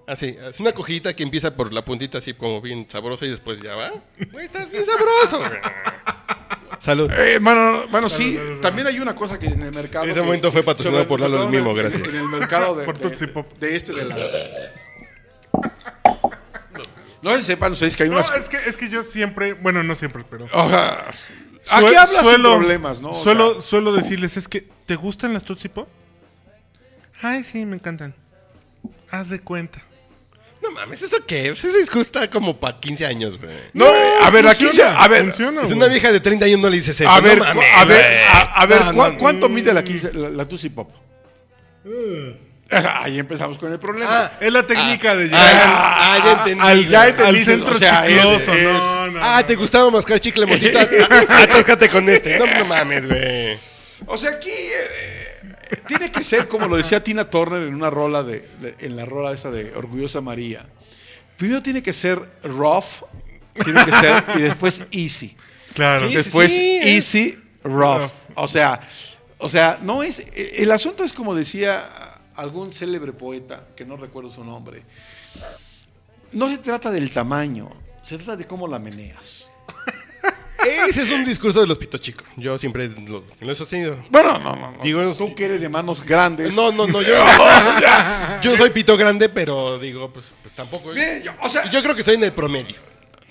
[0.07, 3.59] Así, es una cojita que empieza por la puntita así como bien sabrosa y después
[3.61, 3.91] ya va.
[4.31, 5.39] Güey, estás bien sabroso.
[5.39, 5.59] güey.
[6.79, 7.09] Salud.
[7.11, 10.05] Eh, mano, bueno, sí, también hay una cosa que en el mercado...
[10.05, 12.07] Ese que- momento fue patrocinado sobre por Lalo todo el Mimo, en el- gracias.
[12.07, 13.51] En el mercado de, Por de- Tootsie Pop.
[13.59, 14.15] de este de la...
[17.21, 18.29] No sé si sepan ustedes que hay No, unas...
[18.37, 20.45] es que, es que yo siempre, bueno, no siempre, pero...
[20.51, 21.07] O sea,
[21.71, 23.11] aquí Sue- hablas sin problemas, ¿no?
[23.11, 25.87] O Suelo, sea, suelo decirles, es que, ¿te gustan las Tootsie Pop?
[27.21, 28.13] Ay, sí, me encantan.
[29.09, 29.81] Haz de cuenta.
[30.61, 31.49] No mames, ¿eso qué?
[31.49, 33.51] Pues ese discurso está como para 15 años, güey.
[33.73, 33.85] no,
[34.21, 34.67] a ver, aquí se...
[34.69, 35.77] funciona, A ver, funciona, Es güey.
[35.77, 37.09] una vieja de 30 años no le dices eso.
[37.09, 39.83] a ver, no mames, a ver, a, a ver, No, ¿cu- no, ¿cuánto mide la,
[39.83, 40.89] 15 la, la Tootsie Pop?
[42.71, 44.09] Ahí empezamos con el problema.
[44.09, 46.67] Ah, Es la técnica de Ah, llegar ah, ya entendí.
[46.67, 48.53] al, ya al entendí, centro o sea, es- chicloso.
[48.53, 49.45] es- no, no, Ah, no.
[49.45, 50.81] ¿te gustaba mascar chicle motita?
[51.29, 52.39] Atáscate con este.
[52.39, 53.55] No, no mames, güey.
[54.07, 55.14] O sea, aquí eh, eh,
[55.87, 59.05] tiene que ser como lo decía Tina Turner en una rola de, de- en la
[59.05, 60.65] rola esa de Orgullosa María.
[61.37, 63.03] Primero tiene que ser rough,
[63.63, 65.35] tiene que ser y después easy.
[65.73, 66.07] Claro.
[66.07, 68.09] Sí, Después sí, easy, rough.
[68.35, 68.79] O sea,
[69.37, 74.29] o sea, no es el asunto es como decía algún célebre poeta que no recuerdo
[74.29, 74.83] su nombre.
[76.31, 77.69] No se trata del tamaño,
[78.03, 79.49] se trata de cómo la meneas.
[80.87, 82.25] Ese es un discurso de los pitos chicos.
[82.37, 83.97] Yo siempre lo, lo he sostenido.
[84.09, 84.83] Bueno, no, no, no.
[84.83, 86.53] Digo, tú que eres de manos grandes.
[86.55, 87.13] No, no, no, yo,
[88.41, 90.91] yo soy pito grande, pero digo, pues, pues tampoco.
[90.91, 92.75] Bien, yo- o sea, Yo creo que estoy en el promedio.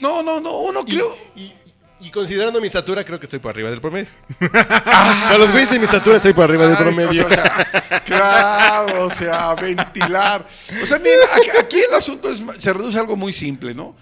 [0.00, 1.16] no, no, no, uno Y, creo.
[1.36, 1.54] y-
[2.00, 4.08] y considerando mi estatura, creo que estoy por arriba del promedio.
[4.52, 7.24] Para los güeyes de mi estatura, estoy por arriba del Ay, promedio.
[7.26, 7.66] o sea,
[8.04, 10.46] claro, o sea, ventilar.
[10.82, 13.96] O sea, mira, aquí, aquí el asunto es, se reduce a algo muy simple, ¿no?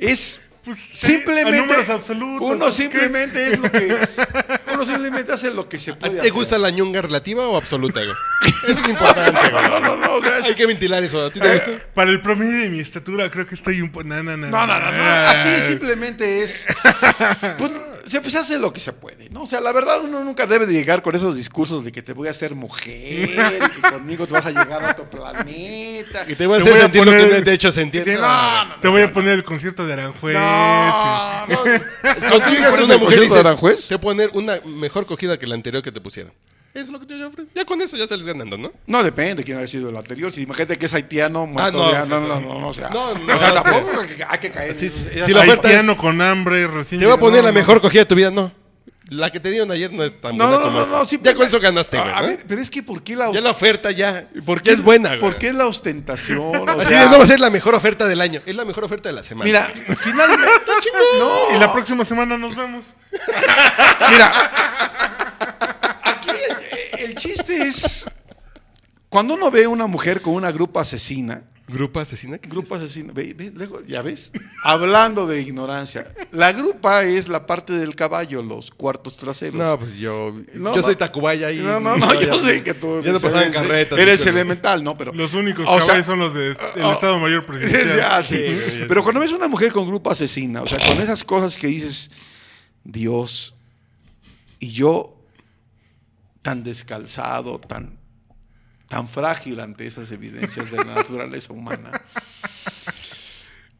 [0.00, 3.96] Es Pues, simplemente a números absolutos, uno pues, simplemente es lo que
[4.74, 6.32] uno simplemente hace lo que se puede ¿Te hacer.
[6.32, 8.16] gusta la ñonga relativa o absoluta, güey?
[8.68, 9.68] Eso es importante, güey.
[9.68, 11.26] No, no, no, Hay que ventilar eso.
[11.26, 11.86] ¿A ti te Eh, gusta?
[11.94, 14.04] Para el promedio de mi estatura, creo que estoy un poco.
[14.04, 14.48] No, no, no.
[14.48, 15.04] No, no, no, no.
[15.28, 16.66] Aquí simplemente es.
[17.58, 17.72] Pues
[18.06, 19.42] se, pues, hace lo que se puede, ¿no?
[19.44, 22.12] O sea, la verdad, uno nunca debe de llegar con esos discursos de que te
[22.12, 26.24] voy a hacer mujer, y que conmigo te vas a llegar a otro planeta.
[26.28, 28.06] Y te voy a Te hacer sentir lo que de hecho sentir.
[28.06, 28.74] No, no, no.
[28.80, 30.36] Te voy a poner el concierto de Aranjuez.
[30.54, 31.58] No, no.
[32.20, 33.88] Cuando tú llegas ¿Pones con una mujer y dices, Aranjuez?
[33.88, 36.32] te voy a poner una mejor cogida que la anterior que te pusieron.
[36.72, 37.50] Eso es lo que te ofrece.
[37.54, 38.72] Ya con eso ya sales ganando, ¿no?
[38.86, 40.32] No depende de quién haya sido el anterior.
[40.32, 43.10] Si imagínate que es haitiano, no, de- pues no, no, no, no, o sea, No,
[43.10, 44.74] o no, sea, es que- tampoco hay que- caer.
[44.74, 44.88] Si
[45.32, 47.54] Haitiano con hambre, recién Te voy a poner la no.
[47.54, 48.50] mejor cogida de tu vida, no.
[49.10, 51.16] La que te dieron ayer no es tan No, buena no, como no, esta.
[51.16, 52.10] no, ya con eso ganaste, güey.
[52.10, 52.26] A ¿no?
[52.28, 55.10] ver, pero es que ¿por qué la, Ya la oferta ya, ¿por ya es buena,
[55.10, 55.20] güey.
[55.20, 56.38] ¿Por qué la ostentación?
[56.40, 58.64] O Así sea, de, no va a ser la mejor oferta del año, es la
[58.64, 59.44] mejor oferta de la semana.
[59.44, 60.46] Mira, finalmente.
[61.18, 62.94] no, Y la próxima semana nos vemos.
[64.10, 64.50] Mira,
[66.02, 66.30] aquí
[66.98, 68.10] el, el chiste es
[69.10, 72.36] cuando uno ve a una mujer con una grupa asesina, grupo asesina.
[72.38, 77.28] ¿qué es grupo asesina, ve- ve- luego, ya ves, hablando de ignorancia, la grupa es
[77.28, 79.54] la parte del caballo, los cuartos traseros.
[79.54, 82.74] No, pues yo, No, yo soy Tacubaya y No, no, no, yo ya- sé que
[82.74, 83.98] tú ya no pasaban eres, carretas.
[83.98, 84.96] eres elemental, ¿no?
[84.96, 87.96] Pero Los únicos O sea, caballos son los del oh, Estado Mayor Presidencial.
[87.98, 88.36] Ya, sí.
[88.36, 91.24] Sí, güey, ya Pero cuando ves una mujer con grupo asesina, o sea, con esas
[91.24, 92.10] cosas que dices,
[92.84, 93.54] Dios,
[94.58, 95.16] y yo
[96.42, 97.98] tan descalzado, tan,
[98.88, 101.90] tan frágil ante esas evidencias de la naturaleza humana,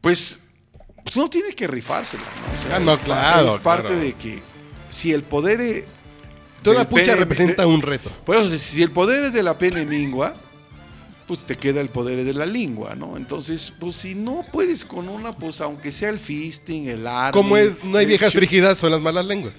[0.01, 0.39] pues,
[1.03, 2.57] pues uno tiene que rifársela, ¿no?
[2.59, 4.01] O sea, Ah, no, es claro, Es parte claro.
[4.01, 4.39] de que
[4.89, 5.61] si el poder...
[5.61, 5.85] eh,
[6.63, 8.09] Toda pucha pene- representa un reto.
[8.25, 10.33] por eso, si el poder es de la pene lingua,
[11.27, 13.17] pues te queda el poder de la lengua, ¿no?
[13.17, 17.37] Entonces, pues si no puedes con una, pues aunque sea el fisting, el arte.
[17.37, 19.53] Como es, no hay viejas frígidas, son las malas lenguas.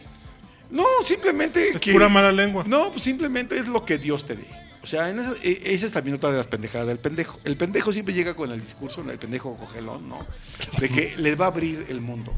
[0.70, 1.92] No, simplemente Es que...
[1.92, 2.64] pura mala lengua.
[2.66, 4.46] No, pues simplemente es lo que Dios te dé.
[4.86, 7.40] O sea, en esa, e- esa es también otra de las pendejadas del pendejo.
[7.42, 10.24] El pendejo siempre llega con el discurso, el pendejo cogelón, ¿no?
[10.78, 12.32] De que les va a abrir el mundo.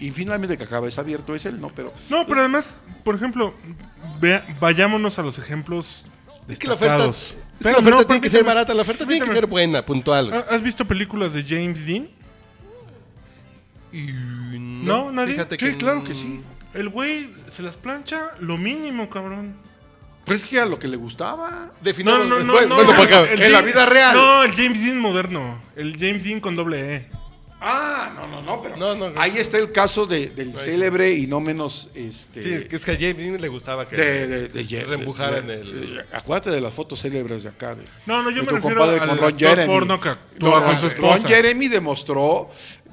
[0.00, 1.68] Y finalmente que acaba es abierto es él, ¿no?
[1.68, 3.52] Pero No, pero además, por ejemplo,
[4.18, 6.06] vea- vayámonos a los ejemplos
[6.48, 9.06] Es que la oferta, es que la oferta no, tiene que ser barata, la oferta
[9.06, 10.32] tiene que ser buena, puntual.
[10.32, 12.08] ¿Ha- ¿Has visto películas de James Dean?
[13.92, 14.06] Y
[14.58, 15.34] No, nadie.
[15.34, 16.40] fíjate sí, que claro no- que sí.
[16.72, 19.54] El güey se las plancha lo mínimo, cabrón.
[20.24, 21.72] Pues es que a lo que le gustaba.
[21.80, 22.52] Definamos, No, no, no, no.
[22.94, 24.16] bueno, En la vida real.
[24.16, 25.60] No, el James Dean moderno.
[25.76, 27.08] El James Dean con doble E.
[27.66, 29.18] Ah, no, no, no, pero No, no, no.
[29.18, 32.84] ahí está el caso de- del célebre y no menos este Sí, es que, es
[32.84, 36.04] que a James Dean le gustaba que de, de, de, de- el...
[36.12, 37.74] acuérdate de las fotos célebres de acá.
[37.74, 39.66] de- No, no, yo me tu refiero al con Ron Jeremy.
[39.72, 41.16] porno que actúa con su esposa.
[41.16, 42.50] Ron Jeremy demostró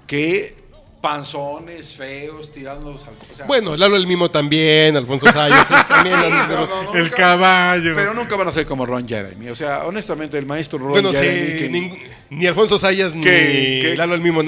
[0.08, 0.61] que
[1.02, 6.16] panzones feos tirándolos al o sea, Bueno, Lalo el Mimo también, Alfonso Sayas también.
[6.16, 7.94] Sí, los- pero los- no, no, El nunca- caballo.
[7.96, 9.50] Pero nunca van a ser como Ron Jeremy.
[9.50, 11.58] O sea, honestamente, el maestro Ron Bueno, sí, Jeremy.
[11.60, 14.42] que- nin- ni Alfonso Sayas ni Que- Lalo el Mimo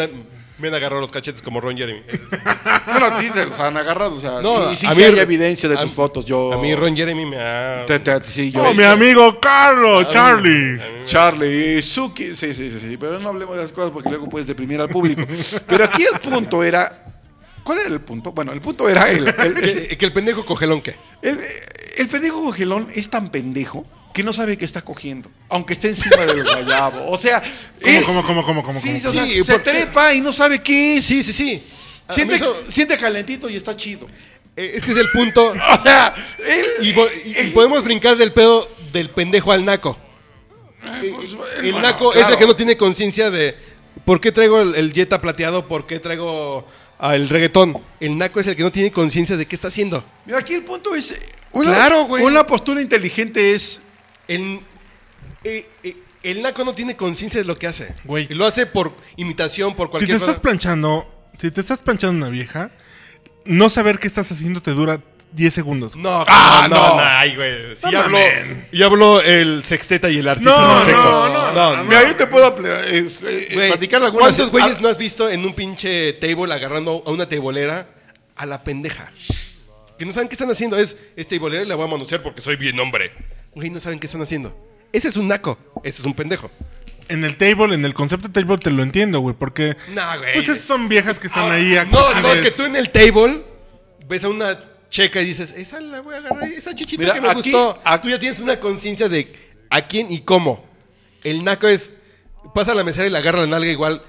[0.63, 2.01] me han agarrado los cachetes como Ron Jeremy.
[2.87, 4.15] Bueno, a ti te los han agarrado.
[4.15, 6.25] O sea, No, y sí, a sí mí- hay evidencia de a- tus fotos.
[6.25, 7.85] Yo, A mí Ron Jeremy me ha...
[7.85, 10.79] Te- te- sí, yo- Oh, mi amigo Carlos, Charlie.
[11.05, 14.47] Charlie, Suki, sí, sí, sí, sí, pero no hablemos de las cosas porque luego puedes
[14.47, 15.21] deprimir al público.
[15.67, 17.03] Pero aquí el punto era,
[17.63, 18.31] ¿cuál era el punto?
[18.31, 20.95] Bueno, el punto era el, el, el, Que, que el pendejo cogelón, ¿qué?
[21.21, 21.39] el-
[21.95, 26.25] el pendejo congelón es tan pendejo que no sabe que está cogiendo, aunque esté encima
[26.25, 27.09] del guayabo.
[27.11, 27.41] O sea,
[27.81, 29.09] ¿Cómo, es- cómo, cómo, cómo, cómo, Sí, cómo?
[29.09, 31.05] o sea, Sí, se porque- trepa y no sabe qué es.
[31.05, 31.63] Sí, sí, sí.
[32.09, 34.07] Siente, eso- siente calentito y está chido.
[34.55, 35.49] eh, es que es el punto...
[35.79, 36.13] O sea,
[36.45, 39.97] él, Y, vo- y- y podemos brincar del pedo del pendejo al naco.
[40.83, 42.33] Eh, pues, el bueno, naco es claro.
[42.33, 43.55] el que no tiene conciencia de
[44.05, 46.67] por qué traigo el, el Jetta plateado, por qué traigo
[46.99, 47.81] ah, el reggaetón.
[47.99, 50.03] El naco es el que no tiene conciencia de qué está haciendo.
[50.25, 51.11] Mira, aquí el punto es.
[51.13, 51.19] eh,
[51.53, 52.23] Una, Claro, güey.
[52.23, 53.81] Una postura inteligente es.
[54.27, 54.61] El,
[55.43, 57.93] eh, eh, el naco no tiene conciencia de lo que hace.
[58.05, 58.27] Güey.
[58.29, 60.41] Y lo hace por imitación, por Si te cualquier estás cosa.
[60.41, 62.71] planchando, si te estás planchando una vieja,
[63.45, 65.01] no saber qué estás haciendo te dura
[65.33, 65.95] 10 segundos.
[65.95, 67.01] No, Ah, no, no, no.
[67.03, 67.75] ay, güey.
[67.75, 68.67] Si No hablo, mamen.
[68.71, 71.03] y hablo el sexteta y el artista No, del sexo.
[71.03, 71.83] no, no, no, no.
[71.85, 72.55] Mira, yo te puedo
[72.85, 74.11] es- eh, Güey, platicar.
[74.13, 77.87] ¿Cuántos güeyes Ah, no has visto en un pinche table agarrando a una tableera
[78.35, 79.11] a la pendeja?
[79.97, 80.77] Que no saben qué están haciendo.
[80.77, 83.11] Es, es tableera y la voy a manosear porque soy bien hombre.
[83.55, 84.55] Güey, no saben qué están haciendo.
[84.91, 85.57] Ese es un naco.
[85.83, 86.49] Ese es un pendejo.
[87.09, 90.33] En el table, en el concepto de table te lo entiendo, güey, porque No, güey.
[90.35, 93.43] pues esas son viejas que están ahí no, no, que tú en el table
[94.07, 94.57] ves a una
[94.89, 97.79] checa y dices, esa la voy a agarrar, esa chichita Mira, que me aquí- gustó.
[97.83, 99.31] aquí- Tú ya tienes una conciencia de
[99.69, 100.63] a quién y cómo.
[101.23, 101.91] El naco es,
[102.53, 104.01] pasa a la mesera y le agarra la nalga igual.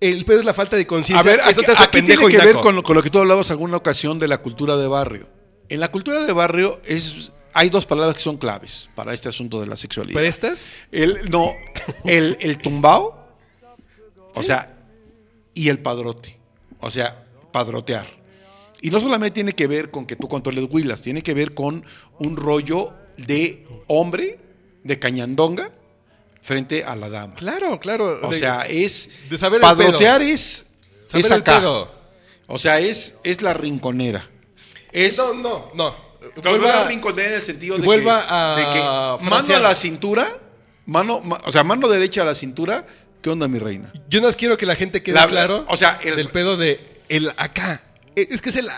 [0.00, 1.20] El pedo es la falta de conciencia.
[1.20, 2.94] A ver, Eso aquí, te hace aquí pendejo tiene y que ver con lo, con
[2.96, 5.28] lo que tú hablabas alguna ocasión de la cultura de barrio.
[5.68, 9.60] En la cultura de barrio es hay dos palabras que son claves para este asunto
[9.60, 10.18] de la sexualidad.
[10.18, 10.72] ¿Prestas?
[10.92, 11.52] El, no,
[12.04, 13.28] el, el tumbao,
[14.34, 14.76] o sea,
[15.54, 16.38] y el padrote,
[16.80, 18.06] o sea, padrotear.
[18.80, 21.84] Y no solamente tiene que ver con que tú controles huilas, tiene que ver con
[22.20, 24.38] un rollo de hombre,
[24.84, 25.72] de cañandonga,
[26.42, 27.34] frente a la dama.
[27.34, 28.20] Claro, claro.
[28.22, 29.10] O De- sea, es.
[29.28, 30.66] de saber el padrotear es.
[31.08, 31.58] saber es el acá.
[31.58, 31.92] pedo.
[32.46, 34.30] O sea, es, es la rinconera.
[34.92, 35.18] Es.
[35.18, 36.07] No, no, no.
[36.36, 38.62] Vuelva a rinconera en el sentido de vuelva que, a de
[39.22, 40.26] que mano a la cintura,
[40.86, 42.86] mano, ma- o sea, mano derecha a la cintura.
[43.22, 43.92] ¿Qué onda, mi reina?
[44.08, 45.64] Yo no quiero que la gente quede La- claro.
[45.68, 47.82] o sea, el- del pedo de el acá.
[48.14, 48.68] Eh, Es que es el.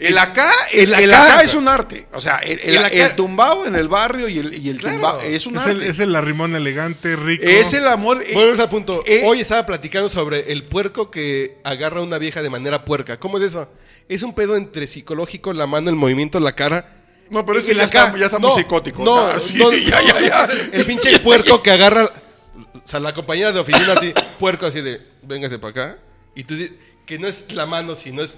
[0.00, 2.06] El acá, el, el el acá, es un arte.
[2.12, 4.78] O sea, el, el- El acá- el tumbao en el barrio y el, y el
[4.78, 4.94] Claro.
[4.94, 5.88] tumbao es un Es el, arte.
[5.88, 7.42] es el arrimón elegante, rico.
[7.44, 8.22] Es el amor.
[8.24, 9.02] eh, Volvemos al punto.
[9.06, 13.18] eh, Hoy estaba platicando sobre el puerco que agarra a una vieja de manera puerca.
[13.18, 13.68] ¿Cómo es eso?
[14.08, 16.94] Es un pedo entre psicológico, la mano, el movimiento, la cara.
[17.30, 18.06] No, pero El ya acá.
[18.06, 19.04] está, ya está muy No, psicótico.
[19.04, 20.48] No, o sea, sí, no, ya, no, ya, ya.
[20.72, 22.10] El, pinche puerco que agarra.
[22.74, 25.98] O sea, la compañera de oficina así, puerco así de, véngase para acá.
[26.34, 26.70] Y tú di-
[27.04, 28.34] que no es la mano, sino es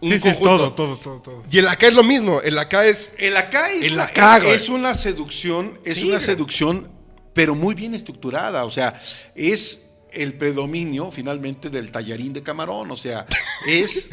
[0.00, 0.72] un Sí, sí, es conjunto.
[0.72, 1.44] todo, todo, todo, todo.
[1.50, 2.40] Y el acá es lo mismo.
[2.40, 3.12] El acá es.
[3.18, 6.24] El acá es, El una, acá, es una seducción, es Sí, una güey.
[6.26, 6.90] seducción,
[7.34, 8.64] pero muy bien estructurada.
[8.64, 8.98] O sea,
[9.34, 12.90] es el predominio finalmente del tallarín de camarón.
[12.90, 13.26] O sea,
[13.66, 14.08] es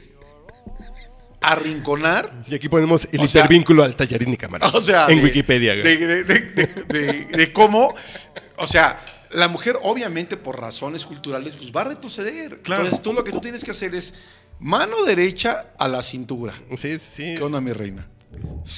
[1.42, 2.32] arrinconar.
[2.48, 4.68] Y aquí ponemos el O sea- hipervínculo al tallarín y cámara.
[4.74, 5.76] O sea, en de- Wikipedia.
[5.76, 7.94] De, de- de- de- de- de cómo,
[8.58, 9.00] o sea,
[9.32, 12.62] la mujer obviamente por razones culturales pues va a retroceder.
[12.62, 12.84] Claro.
[12.84, 14.14] Entonces tú lo que tú tienes que hacer es
[14.60, 16.54] mano derecha a la cintura.
[16.78, 17.34] Sí, sí, sí.
[17.38, 18.08] ¿Qué onda, mi reina?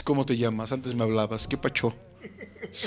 [0.03, 0.71] ¿Cómo te llamas?
[0.71, 1.47] Antes me hablabas.
[1.47, 1.95] ¿Qué pacho?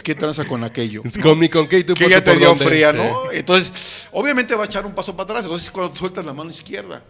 [0.03, 1.03] ¿Qué tranza con aquello?
[1.05, 2.93] Es con mi con qué y tú Que ya te dio fría.
[2.93, 3.31] ¿no?
[3.33, 5.45] Entonces, obviamente va a echar un paso para atrás.
[5.45, 7.03] Entonces, cuando sueltas la mano izquierda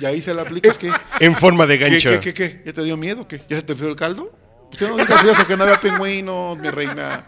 [0.00, 0.90] y ahí se la aplicas, ¿qué?
[1.20, 2.10] En forma de ¿Qué, gancho.
[2.10, 2.62] qué, qué, qué?
[2.66, 3.26] ¿Ya te dio miedo?
[3.26, 3.42] ¿Qué?
[3.48, 4.32] ¿Ya se te fue el caldo?
[4.70, 7.26] Usted no digas eso, que no había pingüinos, mi reina.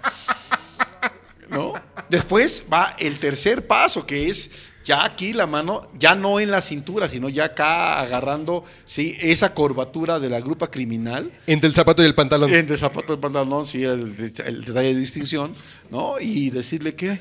[1.49, 1.73] ¿No?
[2.09, 4.51] Después va el tercer paso, que es
[4.89, 9.53] ya aquí la mano, ya no en la cintura, sino ya acá agarrando, sí, esa
[9.53, 11.31] curvatura de la grupa criminal.
[11.47, 12.55] Entre el zapato y el pantalón.
[12.55, 15.55] Entre el zapato del pantalón, sí, el, el detalle de distinción,
[15.91, 16.19] ¿no?
[16.19, 17.21] Y decirle que,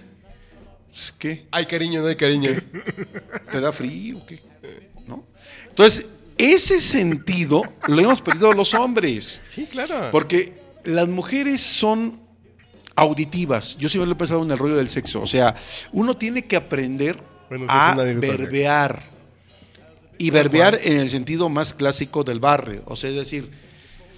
[0.89, 1.45] pues, ¿qué?
[1.51, 2.51] Hay cariño, no hay cariño.
[3.51, 4.39] ¿Te da frío qué?
[5.06, 5.25] ¿No?
[5.67, 6.06] Entonces,
[6.38, 9.41] ese sentido lo hemos perdido los hombres.
[9.49, 10.08] Sí, claro.
[10.10, 10.53] Porque
[10.86, 12.17] las mujeres son
[12.95, 13.77] auditivas.
[13.77, 15.21] Yo siempre lo he pensado en el rollo del sexo.
[15.21, 15.53] O sea,
[15.91, 19.03] uno tiene que aprender Bueno, a verbear.
[20.17, 22.81] Y verbear en el sentido más clásico del barrio.
[22.86, 23.49] O sea, es decir,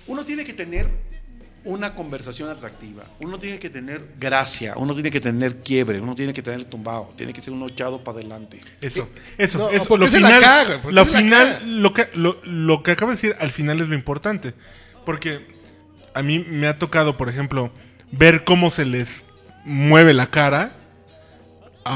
[0.07, 0.89] uno tiene que tener
[1.65, 3.03] una conversación atractiva.
[3.19, 4.73] Uno tiene que tener gracia.
[4.77, 5.99] Uno tiene que tener quiebre.
[5.99, 7.13] Uno tiene que tener tumbado.
[7.17, 8.59] Tiene que ser uno echado para adelante.
[8.81, 9.97] Eso, eso, No, eso.
[9.97, 13.89] Lo final, lo final, lo que, lo, lo que acaba de decir al final es
[13.89, 14.53] lo importante.
[15.05, 15.45] Porque
[16.13, 17.71] a mí me ha tocado, por ejemplo,
[18.11, 19.25] ver cómo se les
[19.65, 20.78] mueve la cara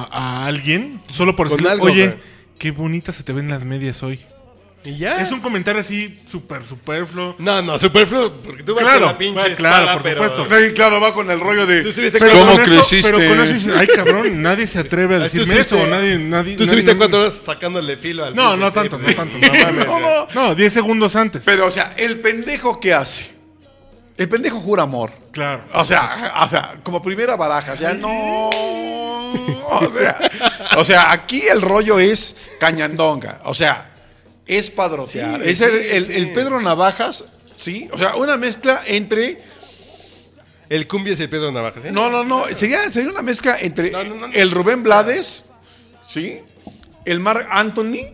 [0.02, 2.20] a, a alguien solo por Con decirle, algo, oye, güey.
[2.60, 4.20] qué bonitas se te ven las medias hoy.
[4.86, 5.22] Y ya.
[5.22, 7.38] Es un comentario así súper superfluo.
[7.40, 10.30] No, no, superfluo, porque tú vas Claro, con la pinche bueno, claro, espada, por pero...
[10.30, 10.60] supuesto.
[10.68, 11.84] Sí, claro, va con el rollo de.
[11.84, 13.12] Tú estuviste Pero cuatro- ¿Cómo con eso- creciste?
[13.14, 15.88] pero con eso dices, ay cabrón, nadie se atreve a Tú decirme estuviste- eso.
[15.88, 18.98] Nadie, nadie, Tú nadie- estuviste nadie- cuatro horas sacándole filo al No, pinche no tanto,
[18.98, 19.38] no tanto.
[19.38, 19.86] No, mames.
[19.88, 20.28] No, no.
[20.36, 21.44] No, 10 segundos antes.
[21.46, 23.33] Pero, o sea, el pendejo, ¿qué hace?
[24.18, 25.12] El pendejo jura amor.
[25.32, 25.64] Claro.
[25.74, 28.50] O sea, o sea, como primera baraja, o sea, no.
[28.50, 30.18] O sea,
[30.78, 33.42] o sea, aquí el rollo es cañandonga.
[33.46, 33.90] O sea,
[34.46, 35.42] es padrotear.
[35.44, 36.14] Sí, es el, sí, el- sí.
[36.14, 37.90] el Pedro Navajas, ¿sí?
[37.92, 39.42] O sea, una mezcla entre
[40.70, 41.86] El cumbia es el Pedro Navajas.
[41.86, 41.92] ¿eh?
[41.92, 42.46] No, no, no.
[42.54, 44.34] Sería, sería una mezcla entre No, no, no, no.
[44.34, 45.44] el Rubén Blades,
[46.04, 46.42] ¿sí?
[47.06, 48.14] El Mark Anthony,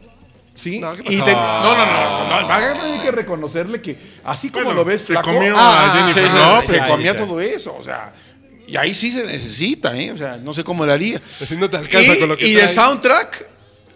[0.60, 0.80] ¿sí?
[0.80, 1.26] No, ¿qué Y pasó?
[1.26, 2.50] te- no, no, no, no.
[2.54, 6.28] Anthony hay que reconocerle que así como Bueno, lo ves se comió a se, Jennifer
[6.28, 6.69] se- López.
[6.69, 8.13] se Ahí comía todo eso, o sea.
[8.67, 10.12] Y ahí sí se necesita, ¿eh?
[10.12, 11.22] O sea, no sé cómo le haría.
[11.58, 13.45] No te alcanza y con lo que y de soundtrack,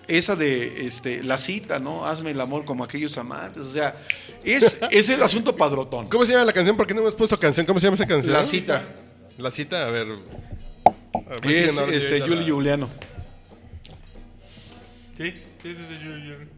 [0.08, 2.06] esa de este, la cita, ¿no?
[2.08, 3.62] Hazme el amor como aquellos amantes.
[3.64, 3.96] O sea,
[4.44, 6.08] es, es el asunto padrotón.
[6.10, 6.76] ¿Cómo se llama la canción?
[6.76, 7.66] ¿Por qué no hemos puesto canción?
[7.68, 8.34] ¿Cómo se llama esa canción?
[8.34, 8.84] La cita.
[9.38, 10.08] La cita, a ver.
[11.28, 12.90] A ver, Es este, Julio Juliano.
[15.18, 15.26] Sí,
[15.62, 16.50] sí, sí, sí,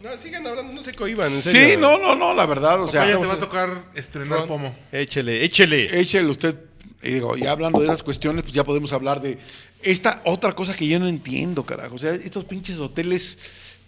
[0.00, 1.78] No, sigan hablando, no se cohiban, en Sí, serio.
[1.78, 3.02] no, no, no, la verdad, o sea.
[3.02, 4.76] Vaya, te va a tocar estrenar Ron, pomo.
[4.92, 6.00] Échele, échele.
[6.00, 6.56] Échele usted,
[7.02, 9.36] y digo, ya hablando de esas cuestiones, pues ya podemos hablar de
[9.82, 11.96] esta otra cosa que yo no entiendo, carajo.
[11.96, 13.36] O sea, estos pinches hoteles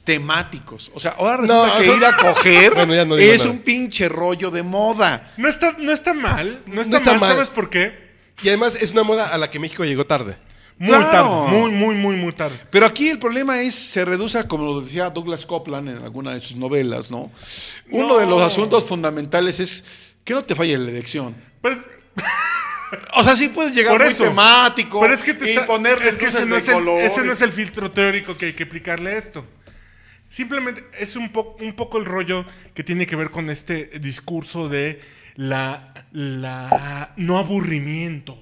[0.05, 0.90] temáticos.
[0.94, 3.38] O sea, ahora resulta No, que son- ir a coger Bueno, ya no digo es
[3.38, 3.51] nada.
[3.53, 5.33] un pinche rollo de moda.
[5.37, 7.33] No está, no está mal, no está, está mal, mal.
[7.35, 7.92] ¿sabes por qué?
[8.42, 10.37] Y además es una moda a la que México llegó tarde.
[10.78, 11.11] Muy Claro.
[11.11, 12.58] tarde, muy, muy, muy, muy tarde.
[12.70, 16.32] Pero aquí el problema es, se reduce, a, como lo decía Douglas Copeland en alguna
[16.32, 17.30] de sus novelas, ¿no?
[17.90, 18.18] Uno No.
[18.18, 19.85] de los asuntos fundamentales es
[20.24, 21.37] que no te falle la elección.
[21.61, 21.82] Pero es-
[23.14, 24.24] O sea, sí puedes llegar por muy eso.
[24.24, 27.22] temático Pero es que te y ponerle es que ese no de es, el, ese
[27.22, 29.46] no es el filtro teórico que hay que aplicarle a esto.
[30.28, 34.68] Simplemente es un, po- un poco el rollo que tiene que ver con este discurso
[34.68, 35.00] de
[35.37, 38.38] la, la no aburrimiento.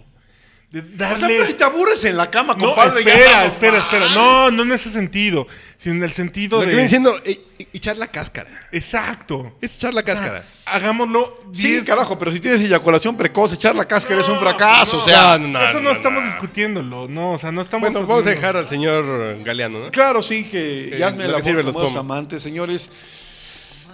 [0.71, 1.27] De O sea, darle...
[1.27, 4.09] pero si te aburres en la cama, no, compadre, espera, espera, espera.
[4.11, 6.75] No, no en ese sentido, sino en el sentido Lo que de...
[6.77, 7.41] viene siendo eh,
[7.73, 8.69] echar la cáscara.
[8.71, 9.57] Exacto.
[9.61, 10.45] Es echar la cáscara.
[10.67, 14.99] Hagámoslo Sí, 10 carajo, pero si tienes eyaculación precoz, echar la cáscara es un fracaso.
[14.99, 17.91] no, o sea, no, eso no, estamos discutiéndolo, no, o sea, no estamos.
[17.91, 19.91] Bueno, vamos a dejar al señor Galeano, ¿no?
[19.91, 21.99] claro, sí, que Eh, ya me lo la que sirven los los pomos.
[21.99, 22.89] amantes, señores.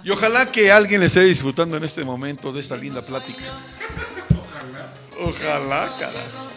[0.03, 3.43] Y ojalá que alguien le esté disfrutando en este momento de esta linda plática.
[5.19, 5.89] Ojalá.
[5.97, 6.47] Carajo.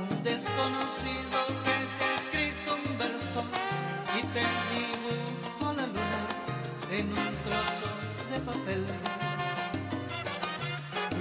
[0.00, 3.42] un desconocido que te ha escrito un verso
[4.16, 6.22] y te dibujó la luna
[6.90, 7.88] en un trozo
[8.30, 8.84] de papel.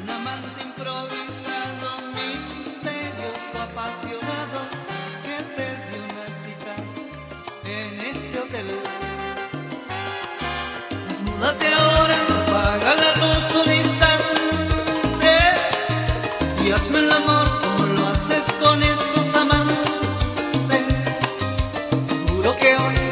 [0.04, 4.60] Un amante improvisado, misterioso, apasionado
[5.24, 6.74] que te dio una cita
[7.66, 8.68] en este hotel.
[11.08, 13.07] Desnúdate ahora, apaga
[13.56, 15.38] un instante
[16.66, 19.78] y hazme el amor como lo haces con esos amantes.
[22.30, 23.07] Juro que hoy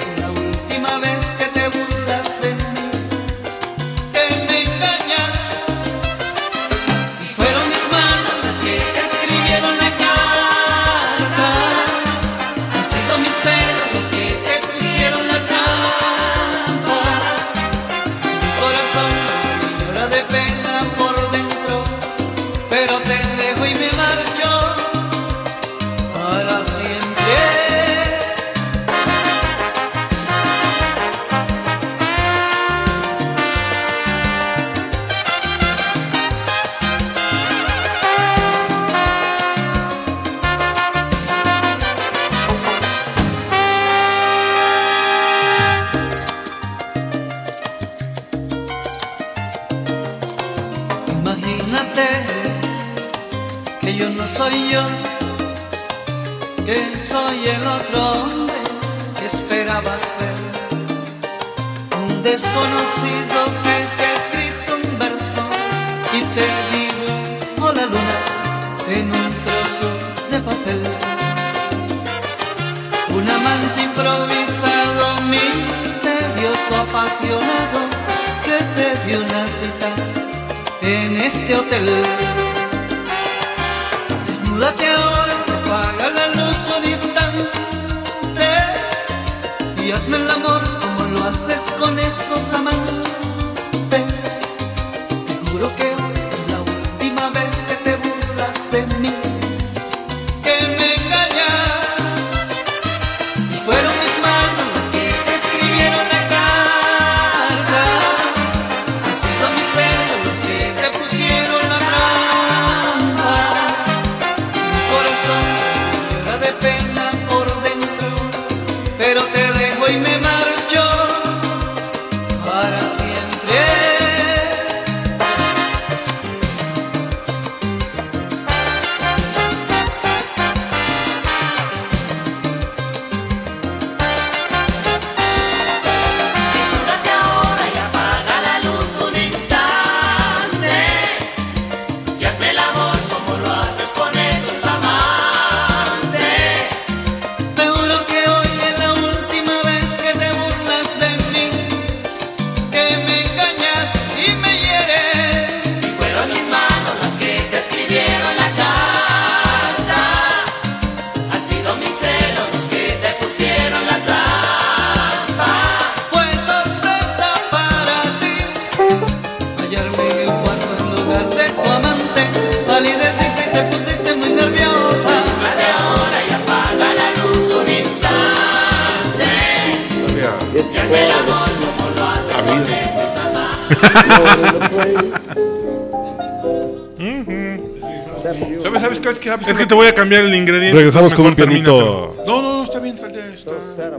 [191.12, 191.77] Regresamos con un pianito.
[191.77, 192.25] termínatelo.
[192.27, 193.97] No, no, no, está bien, está, está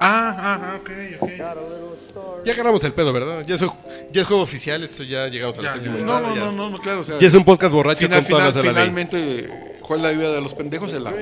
[0.00, 2.44] Ah, ah, ah, ok, ok.
[2.44, 3.44] Ya agarramos el pedo, ¿verdad?
[3.46, 3.64] Ya es,
[4.12, 5.96] ya es juego oficial, eso ya llegamos a la Ya, séptima.
[5.98, 7.00] No, no, no, no, no, claro.
[7.00, 8.90] O sea, Ya es un podcast borracho final, con todas final- las de la ley.
[8.90, 10.92] finalmente, ¿cuál es la vida de los pendejos?
[10.92, 11.20] El agua.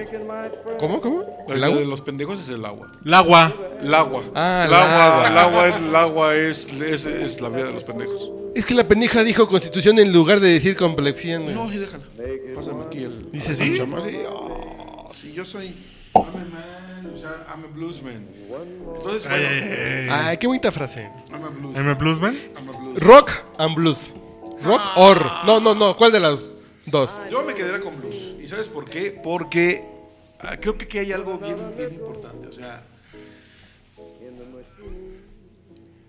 [0.78, 1.00] ¿Cómo?
[1.00, 1.22] ¿Cómo?
[1.48, 1.78] La ¿El vida agua?
[1.78, 2.88] de los pendejos es el agua.
[3.02, 3.54] El agua.
[3.82, 4.22] El agua.
[4.34, 5.06] Ah, el el agua.
[5.06, 5.28] agua.
[5.28, 8.30] El agua es, el agua es, es, es la vida de los pendejos.
[8.54, 11.54] Es que la pendeja dijo constitución en lugar de decir complexión.
[11.54, 12.04] No, sí, déjala.
[19.36, 20.08] Ay, bueno, ay, ay.
[20.10, 21.10] Ay, qué bonita frase.
[21.30, 21.76] I'm a blues.
[21.76, 22.36] ¿M Bluesman?
[22.56, 22.98] I'm a blues.
[23.00, 24.12] Rock and blues.
[24.62, 25.24] Rock or.
[25.46, 25.96] No, no, no.
[25.96, 26.50] ¿Cuál de las
[26.86, 27.18] dos?
[27.30, 28.36] Yo me quedaría con blues.
[28.40, 29.10] ¿Y sabes por qué?
[29.10, 29.84] Porque
[30.40, 32.46] ah, creo que aquí hay algo bien, bien importante.
[32.48, 32.82] O sea,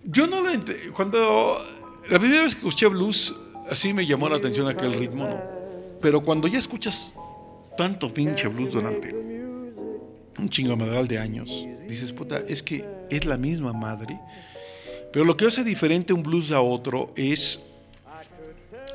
[0.03, 0.89] yo no lo entendí.
[0.89, 1.57] Cuando
[2.07, 3.35] la primera vez que escuché blues,
[3.69, 5.41] así me llamó la atención aquel ritmo, ¿no?
[6.01, 7.11] Pero cuando ya escuchas
[7.77, 9.13] tanto pinche blues durante
[10.37, 14.19] un chingamadral de años, dices, puta, es que es la misma madre.
[15.11, 17.59] Pero lo que hace diferente un blues a otro es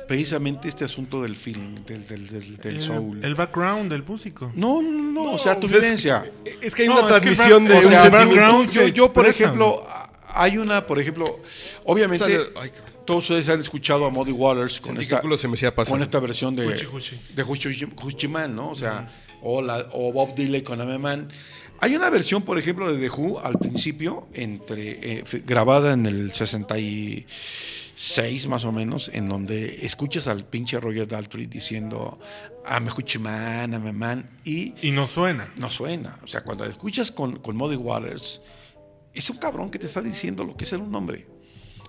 [0.07, 3.17] precisamente este asunto del feeling, del, del, del, del soul.
[3.19, 4.51] El, el background del músico.
[4.55, 6.31] No, no, no, o sea, tu pues es- vivencia.
[6.61, 9.81] Es que hay No, una transmisión de o un sea, background yo, yo, por ejemplo,
[10.27, 11.39] hay una, por ejemplo,
[11.85, 12.93] obviamente, Sale- ay, cabrón.
[13.05, 16.67] todos ustedes han escuchado a Muddy Waters con esta, se me con esta versión de
[16.67, 17.19] Huchi Huchi.
[17.33, 18.69] de Huchi Huchi Man, ¿no?
[18.71, 19.09] O sea,
[19.43, 21.27] o, la, o Bob Dylan con I'm a Man.
[21.79, 26.31] Hay una versión, por ejemplo, de The Who al principio, entre, eh, grabada en el
[26.31, 32.19] 66 más o menos, en donde escuchas al pinche Roger Daltrey diciendo
[32.65, 35.51] I'm a Huchi Man, I'm a Man, y Y no suena.
[35.57, 36.19] no suena.
[36.23, 38.41] O sea, cuando escuchas con, con Muddy Waters,
[39.13, 41.27] es un cabrón que te está diciendo lo que es ser un hombre.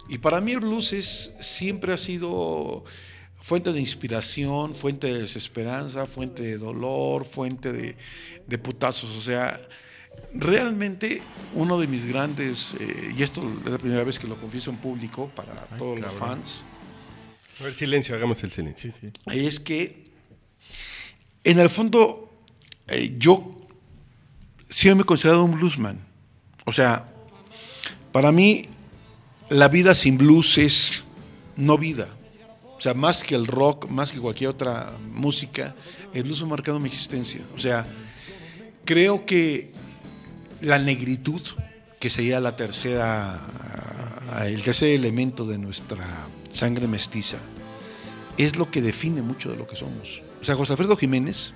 [0.09, 2.84] Y para mí el blues es, siempre ha sido
[3.45, 7.95] fuente de inspiración, fuente de desesperanza, fuente de dolor, fuente de,
[8.47, 9.11] de putazos.
[9.11, 9.61] O sea,
[10.32, 11.20] realmente
[11.53, 14.78] uno de mis grandes, eh, y esto es la primera vez que lo confieso en
[14.78, 16.62] público para todos los fans,
[17.61, 18.90] A ver, silencio, hagamos el silencio.
[19.26, 20.11] es que
[21.45, 22.32] en el fondo
[22.88, 23.59] eh, yo
[24.70, 26.01] siempre me he considerado un bluesman.
[26.64, 27.12] O sea,
[28.11, 28.62] para mí
[29.51, 31.03] la vida sin blues es
[31.57, 32.09] no vida.
[32.76, 35.74] O sea, más que el rock, más que cualquier otra música,
[36.12, 37.40] el blues ha marcado mi existencia.
[37.54, 37.86] O sea,
[38.84, 39.72] creo que
[40.60, 41.40] la negritud,
[41.98, 43.40] que sería la tercera,
[44.44, 46.04] el tercer elemento de nuestra
[46.52, 47.38] sangre mestiza,
[48.36, 50.22] es lo que define mucho de lo que somos.
[50.40, 51.54] O sea, José Alfredo Jiménez,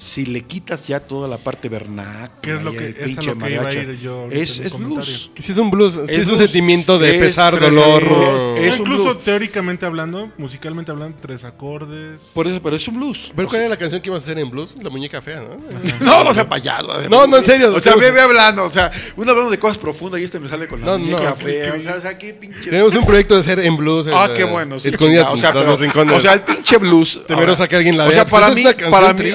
[0.00, 3.34] si le quitas ya toda la parte vernácula, ¿Qué es lo y que- el pinche
[3.34, 5.30] lo que iba a ir yo es, es blues.
[5.36, 6.38] Si es un blues, si Es es un blues.
[6.38, 8.58] sentimiento de Es pesar, tres- dolor.
[8.58, 9.24] es incluso blues.
[9.24, 12.20] teóricamente hablando, musicalmente hablando, tres acordes.
[12.32, 13.32] Por eso, pero es un blues.
[13.34, 14.76] ¿Pero cuál era la canción que ibas a hacer en blues?
[14.80, 15.56] La muñeca fea, ¿no?
[16.00, 17.08] No, no sea payaso.
[17.10, 17.74] No, no, en serio.
[17.74, 18.64] O sea, ve, ve hablando.
[18.64, 21.30] O sea, uno hablando de cosas profundas y este me sale con la No, muñeca
[21.30, 21.72] no, fea.
[21.72, 22.70] que- O sea, o sea, qué pinche.
[22.70, 24.06] Tenemos un proyecto de hacer en blues.
[24.12, 24.76] Ah, eh, qué bueno.
[24.76, 26.16] o sea, los rincones.
[26.16, 27.20] o sea, el pinche blues.
[27.26, 28.14] Temerosa que alguien la O vea.
[28.14, 29.30] sea, Pues para mí, para mí,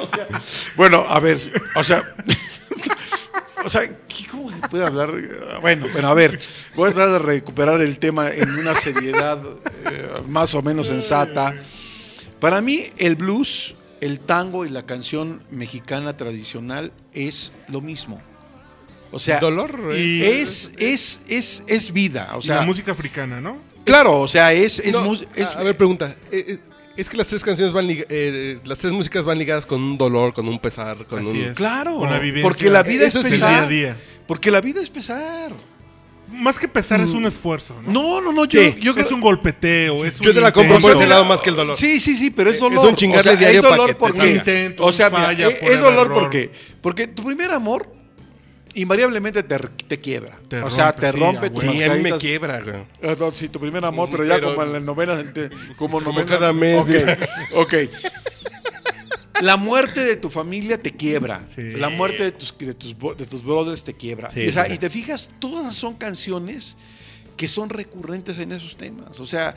[0.00, 0.28] o sea,
[0.76, 1.38] bueno, a ver,
[1.74, 2.02] o sea,
[3.64, 5.10] o sea, ¿qué- ¿cómo se puede hablar?
[5.60, 6.38] Bueno, bueno, a ver,
[6.74, 9.40] voy a tratar de recuperar el tema en una seriedad
[9.90, 11.54] eh, más o menos sensata.
[12.40, 18.22] Para mí, el blues, el tango y la canción mexicana tradicional es lo mismo.
[19.10, 19.94] O sea, Dolor.
[19.96, 22.30] Y- es, es, es, es vida.
[22.36, 23.58] O sea, la música africana, ¿no?
[23.84, 26.14] Claro, o sea, es, es, No, mus- es- a, a ver, pregunta.
[26.30, 26.58] Eh, eh,
[27.00, 30.32] es que las tres canciones van eh, las tres músicas van ligadas con un dolor,
[30.34, 31.52] con un pesar, con Así un es.
[31.56, 32.42] claro, Con la vivencia.
[32.42, 33.50] porque la vida Eso es es pesar.
[33.50, 33.96] día a día.
[34.26, 35.52] Porque la vida es pesar.
[36.30, 37.90] Más que pesar, es un esfuerzo, ¿no?
[37.90, 40.74] No, no, no, yo, Sí, yo es un golpeteo, es Yo un te la compro
[40.74, 40.88] intento.
[40.88, 41.74] por ese lado más que el dolor.
[41.74, 42.86] Sí, sí, sí, pero es Es dolor.
[42.86, 44.24] un chingarle O sea, diario es para dolor que te salga.
[44.24, 46.20] Un intento, o sea, falla, mira, es- prueba, es dolor error.
[46.20, 46.50] porque,
[46.82, 47.90] porque tu primer amor
[48.74, 50.38] invariablemente te, te quiebra.
[50.48, 51.50] Te o sea, te sí, rompe.
[51.58, 52.76] Sí, a mí me quiebra, güey.
[53.00, 56.12] Eso, sí, tu primer amor, pero ya Pero- como en la novena, te- como, Como
[56.20, 57.18] novena- cada mes, Ok, dice.
[57.54, 57.74] ok.
[59.40, 61.42] La muerte de tu familia te quiebra.
[61.54, 61.62] Sí.
[61.74, 64.30] La muerte de tus, de tus, de tus brothers te quiebra.
[64.30, 64.72] Sí, y, o sea, sí.
[64.72, 66.76] y te fijas, todas son canciones
[67.36, 69.20] que son recurrentes en esos temas.
[69.20, 69.54] O sea,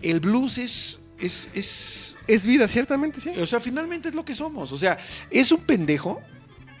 [0.00, 3.28] el blues es, es, es Es vida, ciertamente, sí.
[3.38, 4.72] o sea, finalmente es lo que somos.
[4.72, 4.96] O sea,
[5.30, 6.22] es un pendejo,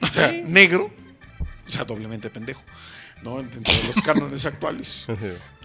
[0.00, 0.90] o sea, negro,
[1.70, 2.62] o sea, doblemente pendejo.
[3.22, 3.36] ¿no?
[3.36, 5.06] Dentro de los cánones actuales.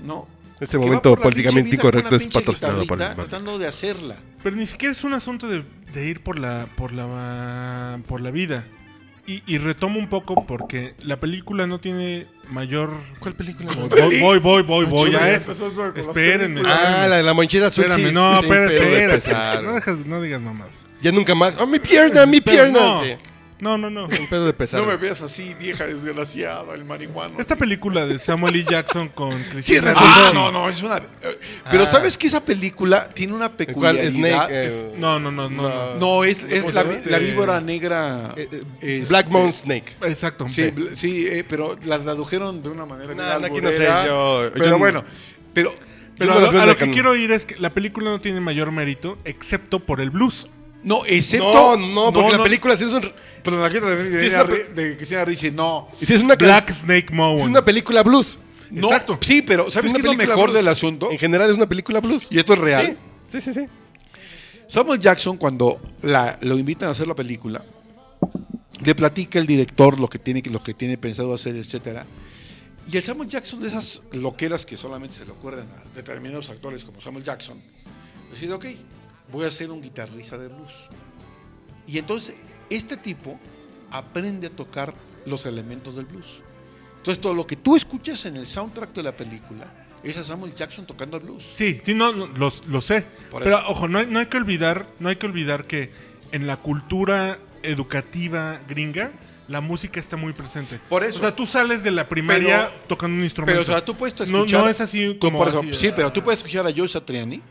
[0.01, 0.27] ¿No?
[0.59, 3.15] Ese momento políticamente incorrecto es patrocinado por el.
[3.15, 4.17] Tratando de hacerla.
[4.43, 8.31] Pero ni siquiera es un asunto de, de ir por la, por la, por la
[8.31, 8.65] vida.
[9.27, 12.91] Y, y retomo un poco porque la película no tiene mayor...
[13.19, 13.73] ¿Cuál película?
[13.73, 15.51] Voy, voy, voy, voy, voy ya eso.
[15.95, 16.61] Espérenme.
[16.63, 17.85] Ah, la de la monchera azul.
[17.85, 18.77] Espérame, sí, no, sí, sí, espérate,
[19.17, 19.63] espérate.
[19.63, 20.85] No, dejas- no digas mamadas.
[21.01, 21.55] Ya nunca más.
[21.57, 22.79] ¡Oh, mi pierna, mi Pero pierna!
[22.79, 23.03] no.
[23.03, 23.15] Sí,
[23.65, 24.05] No, no, no.
[24.05, 24.79] un pedo de pesar.
[24.79, 27.39] No me veas así, vieja desgraciada, el marihuano.
[27.39, 28.65] Esta película de Samuel L.
[28.69, 30.97] Jackson con Sí, Christina resulta- Ah, no, no, es una.
[30.97, 31.39] eh,
[31.71, 31.87] Pero Ah.
[31.87, 33.57] sabes que esa película tiene una ¿Cuál?
[33.57, 34.11] peculiaridad.
[34.11, 34.67] Snake.
[34.67, 35.69] Es- eh, No, no, no, no.
[35.69, 35.95] no.
[35.95, 38.33] no, es, es ¿Cómo la, víbora negra.
[38.37, 39.95] eh, eh, este, Black Moon Snake.
[40.03, 40.47] Exacto.
[40.49, 43.15] Sí, sí, eh, pero la tradujeron de una manera.
[43.15, 45.03] No, bien no, aquí no sé, yo- Pero yo bueno,
[45.53, 45.73] pero.
[46.17, 48.71] Pero a lo, a el que quiero ir es que la película no tiene mayor
[48.71, 50.47] mérito, excepto por el blues.
[50.85, 51.75] No, excepto.
[51.77, 53.01] No, no, porque la película sí es un.
[53.01, 55.87] De, Sí, es Cristina una de Cristina Ricci, no.
[56.01, 57.37] sí es una, Black can- Snake Moan.
[57.39, 58.39] es una película blues.
[58.71, 59.19] No, Exacto.
[59.21, 60.53] sí, pero Es ¿sabes qué es lo mejor blues.
[60.53, 61.11] del asunto?
[61.11, 62.27] En general es una película blues.
[62.31, 62.97] Y esto es real.
[63.25, 63.61] Sí, sí, sí.
[63.61, 63.67] sí.
[64.67, 67.63] Samuel Jackson, cuando la, lo invitan a hacer la película,
[68.83, 72.05] le platica el director lo que tiene, lo que tiene pensado hacer, etcétera.
[72.91, 76.83] Y el Samuel Jackson, de esas loqueras que solamente se le ocurren a determinados actores
[76.83, 77.59] como Samuel Jackson,
[78.31, 78.65] decide, ok,
[79.31, 80.87] voy a ser un guitarrista de blues.
[81.87, 82.35] Y entonces,
[82.69, 83.39] este tipo
[83.91, 84.93] aprende a tocar
[85.25, 86.41] los elementos del blues.
[86.97, 89.65] Entonces, todo lo que tú escuchas en el soundtrack de la película
[90.03, 91.47] es a Samuel Jackson tocando el blues.
[91.53, 93.05] Sí, sí, no, no, lo, lo sé.
[93.39, 95.91] Pero ojo, no hay, no hay que olvidar, no hay que olvidar que
[96.31, 99.11] en la cultura educativa gringa
[99.47, 100.79] la música está muy presente.
[100.89, 101.17] Por eso.
[101.17, 103.61] O sea, tú sales de la primaria Pero- tocando un instrumento.
[103.61, 104.61] Pero, o sea, tú puedes No- escuchar.
[104.63, 105.93] no es así como por así, ejemplo, sí, ah.
[105.95, 107.41] pero tú puedes escuchar a Joe Satriani,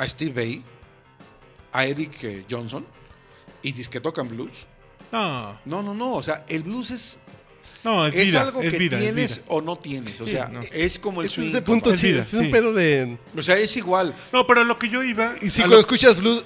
[0.00, 0.62] a Steve Vai,
[1.72, 2.86] a Eric eh, Johnson,
[3.62, 4.66] y dices que tocan blues.
[5.12, 6.14] No, No, no, no.
[6.14, 7.18] O sea, el blues es,
[7.84, 9.46] no, es, es vida, algo es que vida, es tienes vida.
[9.48, 10.20] o no tienes.
[10.20, 10.60] O Sí, sea, no.
[10.72, 11.48] es como el Es swing.
[11.48, 12.50] ese punto Es sí, vida, es un sí.
[12.50, 13.18] pedo de.
[13.36, 14.14] O sea, es igual.
[14.32, 15.34] No, pero lo que yo iba...
[15.42, 16.42] Y si cuando lo- escuchas blues,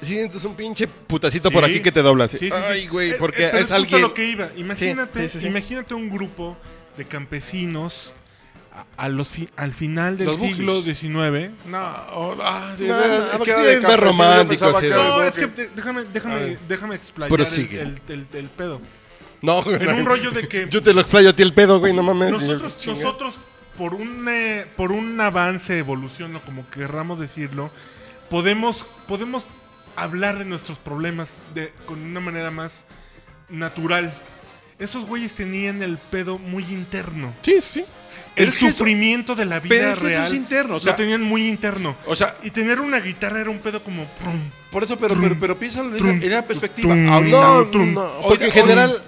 [0.00, 2.24] sientes un pinche putacito por aquí que te dobla.
[2.24, 2.38] así.
[2.38, 2.62] Sí, sí, sí.
[2.70, 4.00] Ay, güey, Eh, porque eh, pero es, alguien.
[4.00, 4.50] lo que iba.
[4.56, 5.46] Imagínate, Sí, sí, sí.
[5.46, 6.56] imagínate un grupo
[6.96, 8.12] de campesinos
[8.96, 10.82] a, los fi- al final del Los siglo.
[10.82, 11.50] XIX.
[11.66, 11.78] No,
[12.12, 15.46] oh, ah, de No, no, es que era más romántico, así No, es que
[15.76, 18.80] déjame, déjame, déjame explayar el, el- el- el pedo.
[19.42, 21.92] No, En un rollo de que Yo te lo explayo a ti el pedo, güey,
[21.92, 22.30] no mames.
[22.32, 23.38] nosotros, nosotros
[23.76, 27.70] por un eh, por un avance, evolución o como querramos decirlo,
[28.30, 29.46] podemos podemos
[29.96, 32.84] hablar de nuestros problemas de con una manera más
[33.48, 34.12] natural.
[34.78, 37.34] Esos güeyes tenían el pedo muy interno.
[37.42, 37.84] Sí, sí.
[38.36, 41.22] El es sufrimiento de la vida pero es real es interno, o sea- lo tenían
[41.22, 41.96] muy interno.
[42.06, 45.36] O sea, Y tener una guitarra era un pedo como prum, por eso, pero, pero,
[45.38, 46.94] pero piénsalo en, Trum, esa, en esa perspectiva.
[47.12, 49.02] Ahorita, No, trum, no, porque en general,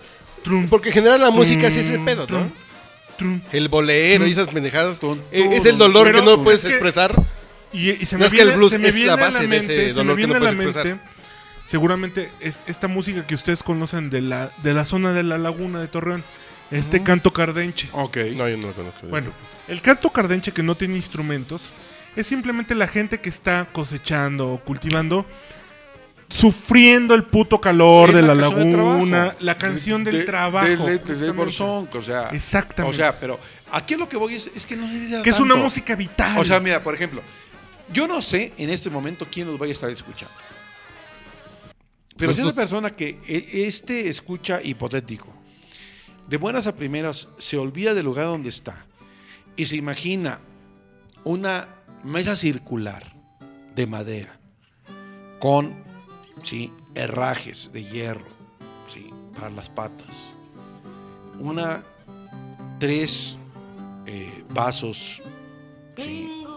[0.44, 2.52] trum, porque en general la música sí es ese pedo, trum, ¿no?
[3.18, 3.40] trum.
[3.52, 5.00] El bolero y esas pendejadas.
[5.32, 7.14] Eh, es el dolor pero que no es puedes que- expresar.
[7.72, 9.48] Y, y se No me es que viene, el blues se me es la de
[9.48, 11.00] mente, ese dolor que no expresar.
[11.64, 15.80] seguramente es esta música que ustedes conocen de la, de la zona de la laguna
[15.80, 16.24] de Torreón,
[16.70, 17.88] este canto cardenche.
[17.92, 18.16] Ok.
[18.36, 19.06] No, yo no lo conozco.
[19.06, 19.30] Bueno,
[19.68, 21.72] el canto cardenche que no tiene instrumentos
[22.16, 25.26] es simplemente la gente que está cosechando o cultivando,
[26.28, 30.86] sufriendo el puto calor Es de la, laguna, la canción De- del de- trabajo.
[30.86, 31.30] de- de-.
[31.32, 32.94] Borsón, o sea, Exactamente.
[32.96, 33.38] O sea, pero
[33.70, 36.36] aquí lo que voy es, es que no que es una música vital.
[36.38, 37.22] O sea, mira, por ejemplo,
[37.92, 40.34] yo no sé en este momento quién nos vaya a estar escuchando.
[42.16, 45.28] Pero Pues si esa tú- persona que e- este escucha hipotético,
[46.28, 48.86] de buenas a primeras, se olvida del lugar donde está
[49.56, 50.40] y se imagina
[51.24, 51.68] una
[52.02, 53.14] mesa circular
[53.74, 54.38] de madera
[55.38, 55.72] con
[56.42, 56.72] ¿sí?
[56.94, 58.26] herrajes de hierro
[58.92, 59.10] ¿sí?
[59.34, 60.32] para las patas,
[61.38, 61.82] una,
[62.78, 63.36] tres
[64.06, 65.22] eh, vasos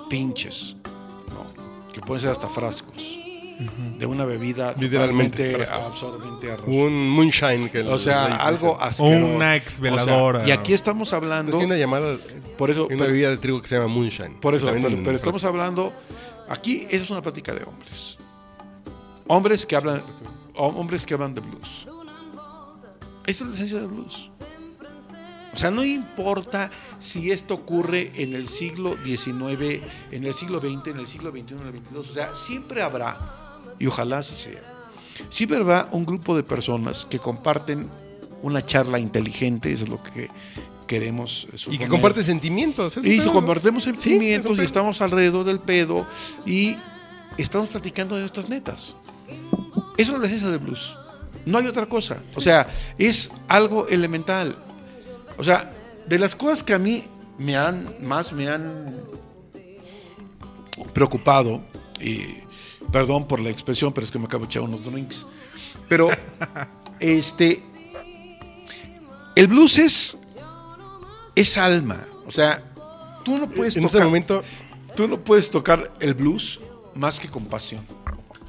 [0.09, 0.75] pinches,
[1.93, 3.18] que pueden ser hasta frascos,
[3.97, 6.67] de una bebida Literalmente, absorbente arroz.
[6.67, 9.25] Un moonshine que O sea, algo asqueroso.
[9.35, 10.39] una ex veladora.
[10.39, 11.51] O sea, y aquí estamos Es hablando.
[11.51, 12.17] que hay una llamada,
[12.57, 14.35] Por eso, hay una pero- bebida de trigo que se llama moonshine.
[14.39, 15.93] por eso pero, estamos hablando.
[16.47, 18.17] Aquí eso es una plática de hombres.
[19.27, 20.01] Hombres que hablan,
[20.55, 21.85] hom- hombres que hablan de blues.
[23.27, 24.29] Esto es la esencia del blues.
[25.53, 29.81] O sea, no importa si esto ocurre en el siglo XIX,
[30.11, 31.97] en el siglo XX, en el siglo XXI, en el XXII.
[31.97, 33.38] O sea, siempre habrá,
[33.79, 34.61] y ojalá así sea,
[35.29, 37.89] siempre habrá un grupo de personas que comparten
[38.41, 40.29] una charla inteligente, eso es lo que
[40.87, 41.87] queremos Y que suponer.
[41.89, 42.97] comparte sentimientos.
[42.97, 43.33] es Y pedo, ¿no?
[43.33, 46.05] compartimos Sí, es sentimientos y estamos alrededor del pedo
[46.45, 46.75] y
[47.37, 48.95] estamos platicando de nuestras netas.
[49.97, 50.95] Eso es la esencia del blues.
[51.45, 52.17] No hay otra cosa.
[52.35, 52.67] O sea,
[52.97, 54.55] es algo elemental.
[55.37, 55.71] O sea,
[56.07, 57.03] de las cosas que a mí
[57.37, 58.97] me han, más me han
[60.93, 61.61] preocupado,
[61.99, 62.37] y
[62.91, 65.25] perdón por la expresión, pero es que me acabo de echar unos drinks,
[65.87, 66.09] pero
[66.99, 67.61] este,
[69.35, 70.17] el blues es,
[71.35, 72.63] es alma, o sea,
[73.23, 74.43] tú no puedes en este tocar, momento,
[74.95, 76.59] tú no puedes tocar el blues
[76.95, 77.85] más que con pasión.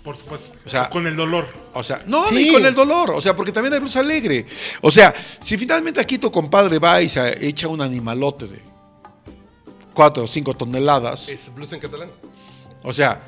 [0.02, 0.50] Por supuesto.
[0.64, 1.46] O sea- con el dolor.
[1.74, 2.34] O sea, no, Sí.
[2.34, 4.46] ni con el dolor, o sea, porque también hay blues alegre.
[4.80, 8.60] O sea, si finalmente aquí tu compadre va y se echa un animalote de
[9.92, 12.10] cuatro o cinco toneladas, es blues en catalán.
[12.82, 13.22] o sea,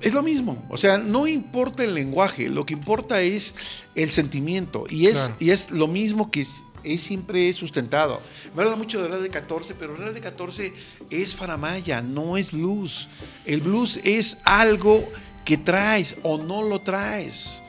[0.00, 0.64] es lo mismo.
[0.68, 3.54] O sea, no importa el lenguaje, lo que importa es
[3.94, 4.84] el sentimiento.
[4.88, 5.34] Y es, Claro.
[5.40, 8.20] y es lo mismo que es, siempre sustentado.
[8.56, 10.72] Me habla mucho de Real de 14, pero Real de 14
[11.10, 13.08] es faramaya, no es blues.
[13.44, 15.06] El blues es algo
[15.44, 17.62] que traes o no lo traes.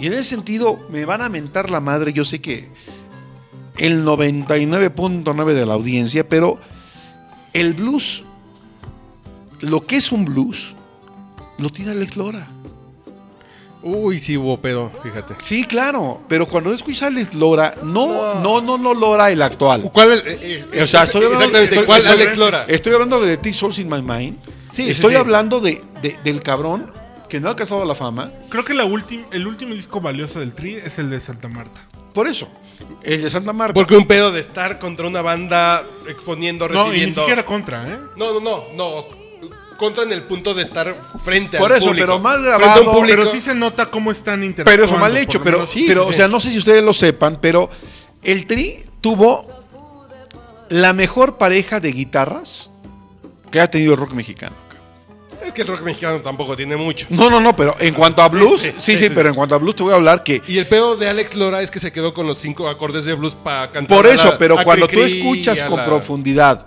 [0.00, 2.12] Y en ese sentido, me van a mentar la madre.
[2.12, 2.68] Yo sé que
[3.76, 6.58] el 99.9 de la audiencia, pero
[7.52, 8.24] el blues,
[9.60, 10.74] lo que es un blues,
[11.60, 12.48] lo tiene Alex Lora.
[13.82, 15.34] Uy, sí hubo pedo, fíjate.
[15.38, 19.90] Sí, claro, pero cuando escuchas a Alex Lora, no, no, no, no Lora el actual.
[19.92, 20.12] ¿Cuál?
[20.26, 22.64] eh, eh, O sea, estoy hablando, exactamente, estoy- ¿cuál estoy- Alex Lora?
[22.68, 24.36] Estoy hablando de T Souls in My Mind.
[24.70, 25.16] Sí, sí, estoy sí.
[25.16, 26.92] hablando de, de- del cabrón
[27.30, 28.30] que no ha alcanzado la fama.
[28.50, 31.80] Creo que la ultim- el último disco valioso del Tri es el de Santa Marta.
[32.12, 32.48] Por eso,
[33.02, 33.72] el de Santa Marta.
[33.72, 37.20] Porque un pedo de estar contra una banda exponiendo, No, y ni recibiendo.
[37.22, 37.98] siquiera contra, ¿eh?
[38.16, 39.19] No, no, no, no.
[39.80, 42.06] Contra en el punto de estar frente Por al eso, público.
[42.06, 43.06] pero mal a grabado, público.
[43.20, 44.84] Pero sí se nota cómo están pero interactuando.
[44.84, 45.72] eso mal por hecho, pero, menos.
[45.72, 47.70] sí, pero sí, o sea, no sé si ustedes lo sepan, pero
[48.22, 49.46] el Tri tuvo
[50.68, 52.68] la mejor pareja de guitarras
[53.50, 54.54] que ha tenido el rock mexicano.
[55.42, 57.06] Es que el rock mexicano tampoco tiene mucho.
[57.08, 59.12] No, no, no, pero en cuanto a blues, sí, sí, sí, sí, sí.
[59.14, 61.34] pero en cuanto a blues te voy a hablar que Y el pedo de Alex
[61.34, 63.96] Lora es que se quedó con los cinco acordes de blues para cantar.
[63.96, 66.66] Por a eso, la- pero a cuando tú escuchas a con la- profundidad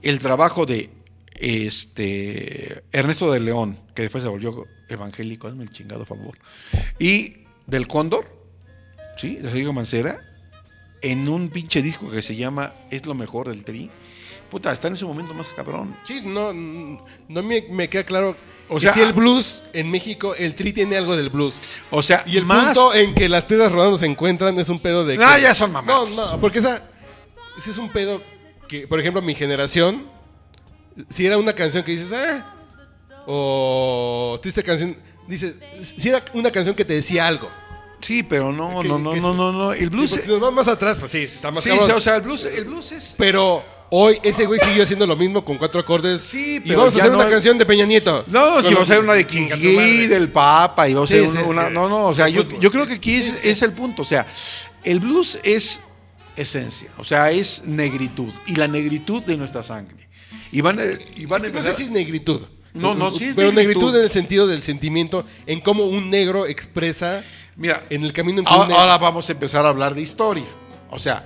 [0.00, 0.90] el trabajo de
[1.34, 6.36] este Ernesto de León, que después se volvió evangélico, hazme el chingado favor,
[6.98, 8.26] y del Cóndor,
[9.16, 9.36] ¿sí?
[9.36, 10.20] De Sergio Mancera,
[11.02, 13.90] en un pinche disco que se llama Es lo mejor del tri.
[14.50, 15.96] Puta, está en ese momento más cabrón.
[16.04, 18.36] Sí, no, no me, me queda claro.
[18.68, 21.56] O sea, si el blues en México, el tri tiene algo del blues.
[21.90, 24.78] O sea, Y el más punto en que las piedras rodando se encuentran es un
[24.80, 25.18] pedo de.
[25.20, 26.10] Ah, que- ya son mamadas.
[26.10, 26.82] No, no, porque esa.
[27.58, 28.22] Ese es un pedo
[28.68, 30.06] que, por ejemplo, mi generación.
[31.08, 32.54] Si era una canción que dices, ah.
[33.26, 34.38] O.
[34.42, 34.96] Triste canción.
[35.26, 37.50] Dices, si era una canción que te decía algo.
[38.00, 40.38] Sí, pero no, Que- no, no, que no, no, no, el Sí, blues si nos
[40.40, 41.92] vamos más atrás, pues sí, está más Sí, cabrón.
[41.92, 45.42] o sea, el blues, el blues es Pero hoy ese güey siguió haciendo lo mismo
[45.42, 46.22] con cuatro acordes.
[46.22, 48.24] Sí, y pero vamos a hacer no una canción de Peña Nieto.
[48.26, 51.14] No, si Con va a los- una de King del Papa, y va a Sí,
[51.30, 51.68] sí, una.
[51.68, 51.72] sí.
[51.72, 53.48] No, no, o sea, yo, creo que aquí es, Sí, sí.
[53.48, 54.02] es el punto.
[54.02, 54.26] O sea,
[54.82, 55.80] el blues es
[56.36, 60.03] esencia, o sea, es negritud, y la negritud de nuestra sangre.
[60.54, 60.82] Y van, a-
[61.16, 62.40] y van a No sé empezar- si es negritud.
[62.72, 63.82] No, no, sí es Pero negritud.
[63.82, 63.96] negritud.
[63.98, 67.22] en el sentido del sentimiento, en cómo un negro expresa
[67.56, 70.44] Mira, en el camino en ahora, ahora vamos a empezar a hablar de historia.
[70.90, 71.24] O sea,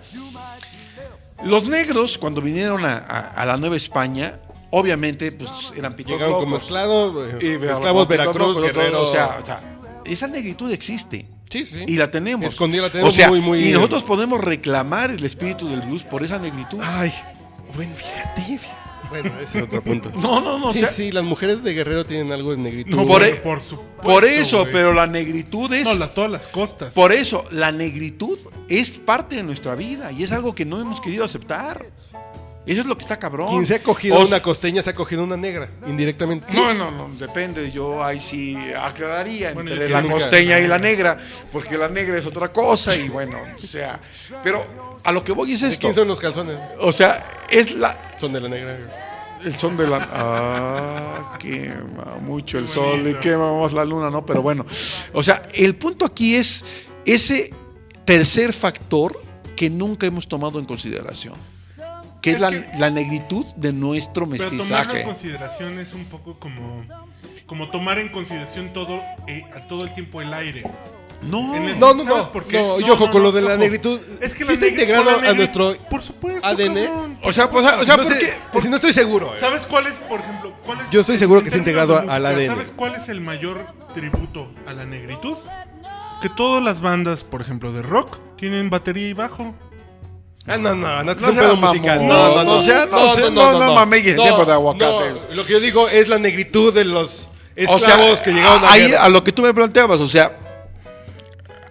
[1.45, 6.41] los negros, cuando vinieron a, a- a la Nueva España, obviamente, pues eran pitos llegaron
[6.41, 9.03] como esclavos, Y, eh, esclavos Veracruz, locos, Guerrero.
[9.03, 9.61] O sea, o sea,
[10.05, 11.27] esa negritud existe.
[11.49, 11.85] sí, sí.
[11.87, 12.47] Y la tenemos.
[12.47, 16.03] Escondida la tenemos o sea, muy, muy- Y nosotros podemos reclamar el espíritu del blues
[16.03, 16.79] por esa negritud.
[16.83, 17.13] Ay,
[17.75, 18.88] bueno, fíjate, fíjate.
[19.09, 20.11] Bueno, ese es otro punto.
[20.15, 20.67] No, no, no.
[20.67, 22.91] o sí, sea, sí, las mujeres de Guerrero tienen algo de negritud.
[22.91, 24.03] No, por por, e- por supuesto.
[24.03, 25.85] por eso, pero la negritud es.
[25.85, 26.95] No, la- todas las costas.
[26.95, 28.39] Por eso, la negritud
[28.69, 31.87] es parte de nuestra vida y es algo que no hemos querido aceptar.
[32.67, 33.49] Eso es lo que está cabrón.
[33.49, 36.49] Quien se ha cogido O- una costeña se ha cogido una negra, indirectamente.
[36.51, 36.57] Sí.
[36.59, 37.71] No, no, no, depende.
[37.71, 41.17] Yo ahí sí aclararía Bueno, entre la nunca- costeña y la negra,
[41.51, 43.99] porque la negra es otra cosa y bueno, o sea,
[44.45, 44.67] pero
[45.05, 45.81] a lo que voy es ¿De esto.
[45.83, 46.57] quién son los calzones?
[46.81, 48.79] O sea, es la Son de la negra.
[49.45, 54.25] el son de la ah, quema mucho el sol y quema más la luna, ¿no?
[54.27, 54.65] Pero bueno,
[55.13, 56.65] o sea, el punto aquí es
[57.05, 57.53] ese
[58.05, 59.21] tercer factor
[59.57, 61.35] que nunca hemos tomado en consideración,
[62.23, 65.03] que es, Es la, que- la negritud de nuestro Pero tomarlo en mestizaje.
[65.05, 66.83] consideración es un poco como,
[67.47, 70.65] como tomar en consideración todo, eh, todo el tiempo el aire.
[71.23, 72.33] No, En el- No, no, ¿sabes no.
[72.33, 72.59] por qué?
[72.63, 73.59] No, y ojo, con lo de la ojo.
[73.59, 76.47] negritud, Es que sí está integrado a nuestro Por supuesto.
[76.47, 76.85] ADN.
[76.87, 77.19] cabrón.
[77.25, 78.35] o sea, pues, o sea, no ¿por sé, qué?
[78.53, 79.35] pues, si no estoy seguro.
[79.35, 79.39] eh.
[79.41, 82.47] ¿Sabes cuál es, por ejemplo, cuál es- Yo estoy seguro que está integrado al ADN.
[82.47, 85.37] ¿Sabes cuál es el mayor tributo a la negritud?
[86.23, 89.55] Que todas las bandas, por ejemplo, de rock, tienen batería y bajo.
[90.47, 92.07] Ah, no, no, no, es No un sea pedo musical.
[92.07, 95.11] No, no, no sea- no sea- no, no mames, en tiempo de aguacate.
[95.11, 97.25] no, lo que yo digo es la negritud de los
[97.69, 99.05] O esclavos sea, que llegaron a ahí, guerra.
[99.05, 100.39] a lo que tú me planteabas, o sea,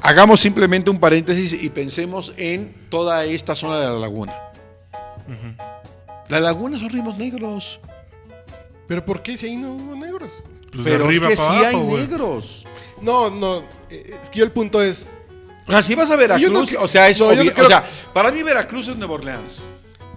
[0.02, 4.34] hagamos simplemente un paréntesis y pensemos en toda esta zona de la laguna.
[6.30, 7.80] La laguna son ritmos negros.
[8.88, 10.32] ¿Pero por qué si ahí no hubo negros?
[10.72, 12.66] Pues de Pero arriba es que para sí abajo, hay negros.
[13.02, 13.64] No, no.
[13.90, 15.06] eh, Es que yo el punto es.
[15.68, 17.66] O sea, si vas a Veracruz, no o sea, eso, no, yo no obvi- creo-
[17.66, 17.84] o sea,
[18.14, 19.62] para mí Veracruz es Nueva Orleans.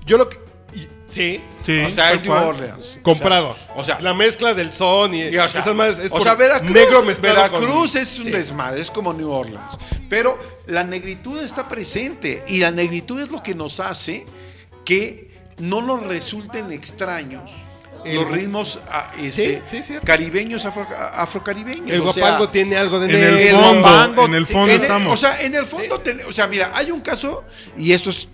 [0.07, 0.39] Yo lo que.
[1.11, 1.42] Sí.
[1.66, 2.44] Sí, o sea, es cual.
[2.44, 2.98] Orleans.
[3.02, 3.54] Comprado.
[3.76, 6.34] O sea, la mezcla del son y, Y, o sea, esas más es o sea,
[6.34, 8.30] Veracruz, negro Veracruz con- es un Sí.
[8.30, 9.76] desmadre, es como New Orleans.
[10.08, 14.24] Pero la negritud está presente y la negritud es lo que nos hace
[14.84, 17.50] que no nos resulten extraños
[18.04, 20.06] El- los ritmos ah, este, Sí, sí, cierto.
[20.06, 21.90] caribeños, afro- afrocaribeños.
[21.90, 24.80] El o sea, guapango tiene algo de en el fondo, guapango, en el fondo en
[24.82, 25.14] estamos.
[25.14, 27.44] o sea, en el fondo, ten- o sea, mira, hay un caso,
[27.76, 28.26] y esto es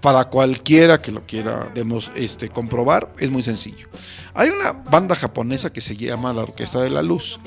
[0.00, 3.88] para cualquiera que lo quiera demos, este, comprobar, es muy sencillo.
[4.34, 7.38] Hay una banda japonesa que se llama la Orquesta de la Luz.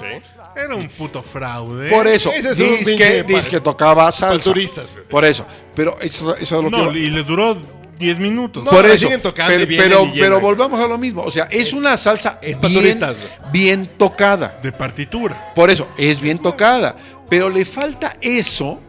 [0.56, 1.90] Era un puto fraude.
[1.90, 4.44] Por eso, es un dice pinche que, pa- dice que tocaba salsa.
[4.44, 4.96] turistas.
[5.10, 5.46] Por eso.
[5.76, 7.00] Pero eso, eso es lo No, que...
[7.00, 7.58] y le duró
[7.98, 8.64] 10 minutos.
[8.64, 9.06] No, por eso.
[9.08, 11.24] siguen tocando y pero, pero, pero volvamos a lo mismo.
[11.24, 13.52] O sea, es, una salsa es bien, turistas, güey.
[13.52, 14.60] bien tocada.
[14.62, 15.54] De partitura.
[15.56, 16.96] Por eso, es bien tocada.
[17.30, 18.80] Pero le falta eso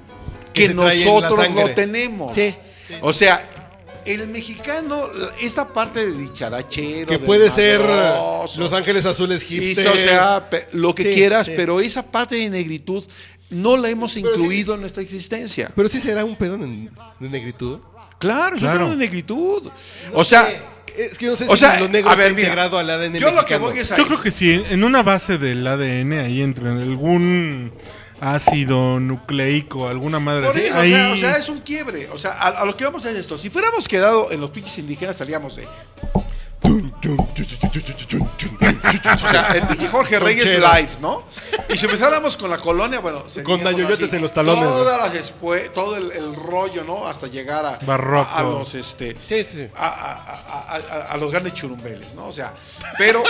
[0.53, 2.35] Que nosotros no tenemos.
[2.35, 2.55] Sí.
[3.01, 3.43] O sea,
[4.07, 5.09] el mexicano,
[5.41, 9.89] esta parte de dicharachero, Que puede ser madroso, Los Ángeles Azules y hipster.
[9.89, 11.53] o sea, lo que Sí, quieras, sí.
[11.57, 13.05] pero esa parte de negritud
[13.51, 14.33] no la hemos Pero sí.
[14.41, 15.71] incluido en nuestra existencia.
[15.75, 16.89] Pero sí será un pedo de,
[17.21, 17.79] negritud.
[18.19, 19.71] Claro, es un pedo de negritud.
[20.13, 22.49] o sea, Es que no sé o si sea, lo negro a ver, está mira,
[22.49, 25.39] integrado al ADN yo lo que voy es Yo creo que sí, en una base
[25.39, 27.73] del ADN ahí entre algún
[28.25, 30.61] ácido nucleico, alguna madre así.
[30.61, 32.09] o, sea, o sea, es un quiebre.
[32.11, 33.37] O sea, a, a lo que vamos a es esto.
[33.37, 35.69] Si fuéramos quedado en los pinches indígenas, estaríamos de.
[39.15, 41.25] O sea, el pinche Jorge Reyes live, ¿no?
[41.69, 43.25] Y si empezáramos con la colonia, bueno,
[43.63, 47.07] dañoyotes así, en los talones, Todas las espue- todo el, el rollo, ¿no?
[47.07, 48.29] Hasta llegar a, Barroco.
[48.31, 49.17] a, a los este.
[49.29, 49.69] Sí, sí.
[49.77, 52.27] A, a- a- a- a los grandes churumbeles, ¿no?
[52.27, 52.55] O sea,
[52.99, 53.23] pero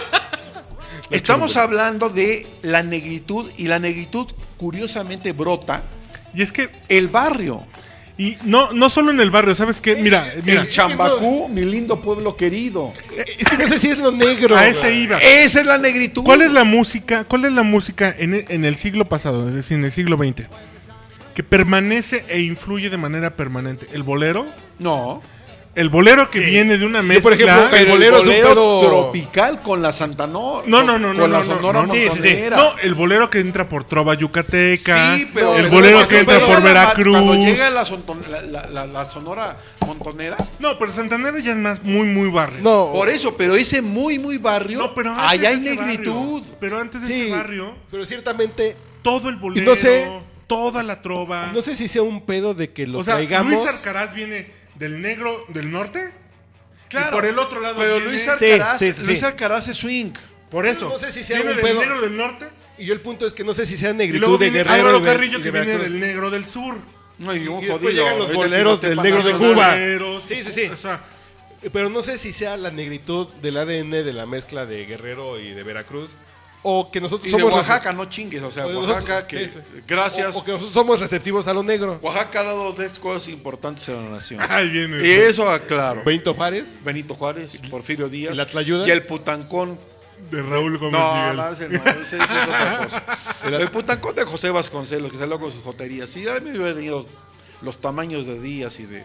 [1.11, 5.83] estamos hablando de la negritud y la negritud curiosamente brota
[6.35, 7.65] Y es que, el barrio.
[8.17, 9.97] Y no, no solo en el barrio, ¿sabes qué?
[9.97, 12.91] Mira, mira, El Chambacú, mi lindo pueblo querido.
[13.17, 14.57] Es que no sé si es lo negro.
[14.57, 15.19] a ese iba.
[15.19, 16.23] Esa es la negritud.
[16.23, 17.25] ¿Cuál es la música?
[17.25, 20.17] ¿Cuál es la música en el, en el siglo pasado, es decir, en el siglo
[20.17, 20.47] XX?
[21.35, 23.89] Que permanece e influye de manera permanente.
[23.93, 24.47] ¿El bolero?
[24.79, 25.21] No.
[25.75, 27.23] El bolero que viene de una mezcla.
[27.23, 30.69] por ejemplo, Pero el bolero bolero, es un pedo- tropical con la Santanor.
[30.69, 32.39] No, no, no, no, Con la no, no, Sonora no, sí, sí.
[32.51, 35.17] No, el bolero que entra por Trova Yucateca.
[35.17, 37.13] Sí, pero el bolero que entra por la- Veracruz.
[37.17, 39.57] Cuando llega la, sonton- la, la- la- la Sonora
[39.87, 40.37] Montonera.
[40.61, 42.61] No, pero Santanero ya es más muy, muy barrio.
[42.63, 42.91] No.
[42.93, 44.79] Por eso, pero ese muy, muy barrio.
[44.79, 46.13] No, pero antes allá hay negritud.
[46.41, 50.09] barrio, pero antes de Sí, ese barrio, pero ciertamente todo el bolero, no sé-
[50.47, 51.51] toda la trova.
[51.53, 53.53] no sé si sea un pedo de que lo o sea, traigamos.
[53.55, 54.47] Luis Alcaraz viene
[54.77, 56.11] del negro del norte.
[56.91, 59.23] y por el otro lado Pero viene- Luis Alcaraz, sí, sí, Luis.
[59.23, 60.13] Alcaraz es swing.
[60.51, 60.89] Por eso.
[60.89, 61.81] No sé si sea viene un del pedo.
[61.81, 62.49] negro del norte.
[62.79, 64.59] Y yo el punto es que no sé si sea Y negritud luego de viene
[64.65, 65.91] Guerrero Álvaro y de- Carrillo y que viene Veracruz.
[65.93, 66.77] del negro del sur.
[67.19, 67.91] No, y después jodido.
[67.91, 69.33] llegan los boleros del negro de.
[69.35, 69.71] Cuba.
[69.73, 70.67] Boleros, Sí, sí, sí.
[70.67, 71.01] O sea,
[71.73, 75.51] Pero no sé si sea la negritud del ADN de la mezcla de Guerrero y
[75.53, 76.11] de Veracruz.
[76.67, 78.43] O que nosotros Y de somos Oaxaca, no chingues.
[78.43, 79.83] O sea, O de Oaxaca, nosotros- que sí, sí.
[79.87, 80.35] gracias.
[80.35, 81.99] O, o que nosotros somos receptivos a lo negro.
[82.03, 84.41] Oaxaca ha dado tres cosas importantes en la nación.
[84.49, 85.07] ahí viene.
[85.07, 86.03] Y eso aclaro.
[86.05, 86.75] Benito Juárez.
[86.83, 88.33] Benito Juárez, Porfirio Díaz.
[88.35, 88.89] ¿Y la Tlayuda?
[88.89, 89.79] Y el Putancón.
[90.31, 91.37] De Raúl Gómez No, Miguel.
[91.37, 92.89] no, ese no, ese, ese es otra
[93.43, 93.59] cosa.
[93.59, 96.09] El Putancón de José Vasconcelos, que salió con sus joterías.
[96.09, 97.05] Sí, ya me hubiera tenido
[97.61, 99.05] los tamaños de Díaz y de,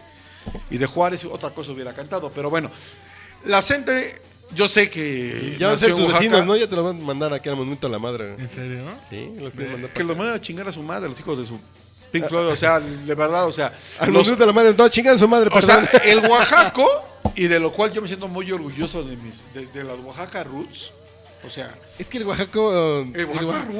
[0.70, 2.30] y de Juárez, otra cosa hubiera cantado.
[2.34, 2.70] Pero bueno,
[3.44, 4.22] la gente,
[4.54, 5.56] yo sé que.
[5.58, 6.56] Ya van a ser tus Oaxaca, vecinos, ¿no?
[6.56, 8.34] Ya te lo van a mandar aquí al monumento a la madre.
[8.38, 8.84] ¿En serio?
[9.08, 10.12] Sí, los quieren mandar Que acá.
[10.14, 11.58] van a chingar a su madre, los hijos de su
[12.12, 12.48] Pink Floyd.
[12.48, 13.72] O sea, de verdad, o sea.
[13.98, 14.74] Al los- monumento a la madre.
[14.76, 15.86] No, chingan su madre, O perdón.
[15.90, 16.86] sea, el Oaxaco,
[17.36, 20.42] y de lo cual yo me siento muy orgulloso de, mis, de, de las Oaxaca
[20.44, 20.92] Roots.
[21.46, 23.00] O sea, es que el Oaxaco...
[23.00, 23.74] el el Oaxaco Oaxaca- es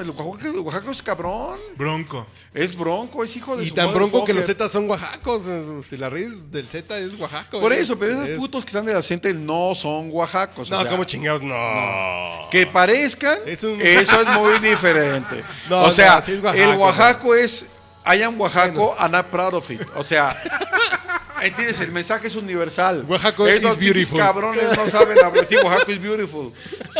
[0.00, 2.26] el Oaxaco es cabrón, Bronco.
[2.54, 4.44] es bronco, es hijo de Y su tan bronco que los.
[4.46, 5.42] Zetas son oaxacos.
[5.86, 7.60] Si la raíz del Z es Oaxaco.
[7.60, 10.70] Por es- eso, pero esos es- putos que están de la gente no son oaxacos.
[10.70, 12.48] o No, sea, como chingados, no.
[12.50, 15.42] Que parezcan, Es un- eso es muy diferente.
[15.70, 17.66] No, o sea, no, sí es Oaxaco, el Oaxaco es,
[18.06, 19.82] I am Oaxaco and I'm proud of it.
[19.96, 20.34] O sea,
[21.42, 23.04] entiendes, el mensaje es universal.
[23.08, 24.18] Estos is pinches beautiful.
[24.18, 25.46] cabrones no saben hablar.
[25.48, 26.52] Sí, Oaxaco is beautiful.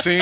[0.03, 0.19] Sí,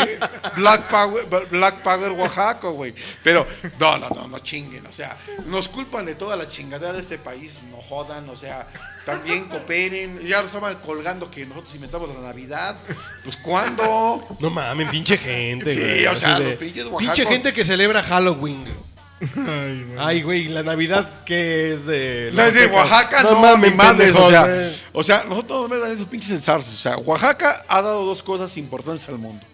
[0.56, 2.94] Black Power, Black Power Oaxaco, güey.
[3.22, 3.46] Pero,
[3.78, 4.86] no, no, no, no chinguen.
[4.86, 7.60] O sea, nos culpan de toda la chingadera de este país.
[7.70, 8.66] No jodan, o sea,
[9.04, 10.20] también cooperen.
[10.26, 12.76] Ya nos estaban colgando que nosotros inventamos la Navidad.
[13.24, 14.26] Pues, ¿cuándo?
[14.40, 16.06] No mames, pinche gente, Sí, güey.
[16.06, 17.32] o sea, Así los pinches Pinche oaxacos.
[17.32, 18.64] gente que celebra Halloween.
[19.20, 19.98] Ay, güey.
[19.98, 22.30] Ay, güey, la Navidad que es de.
[22.34, 24.12] La de Oaxaca, no, mames, mi madre.
[24.12, 26.74] pendejos, O sea, o sea, nosotros no me dan esos pinches enzarzos.
[26.74, 29.44] O sea, Oaxaca ha dado dos cosas importantes al mundo.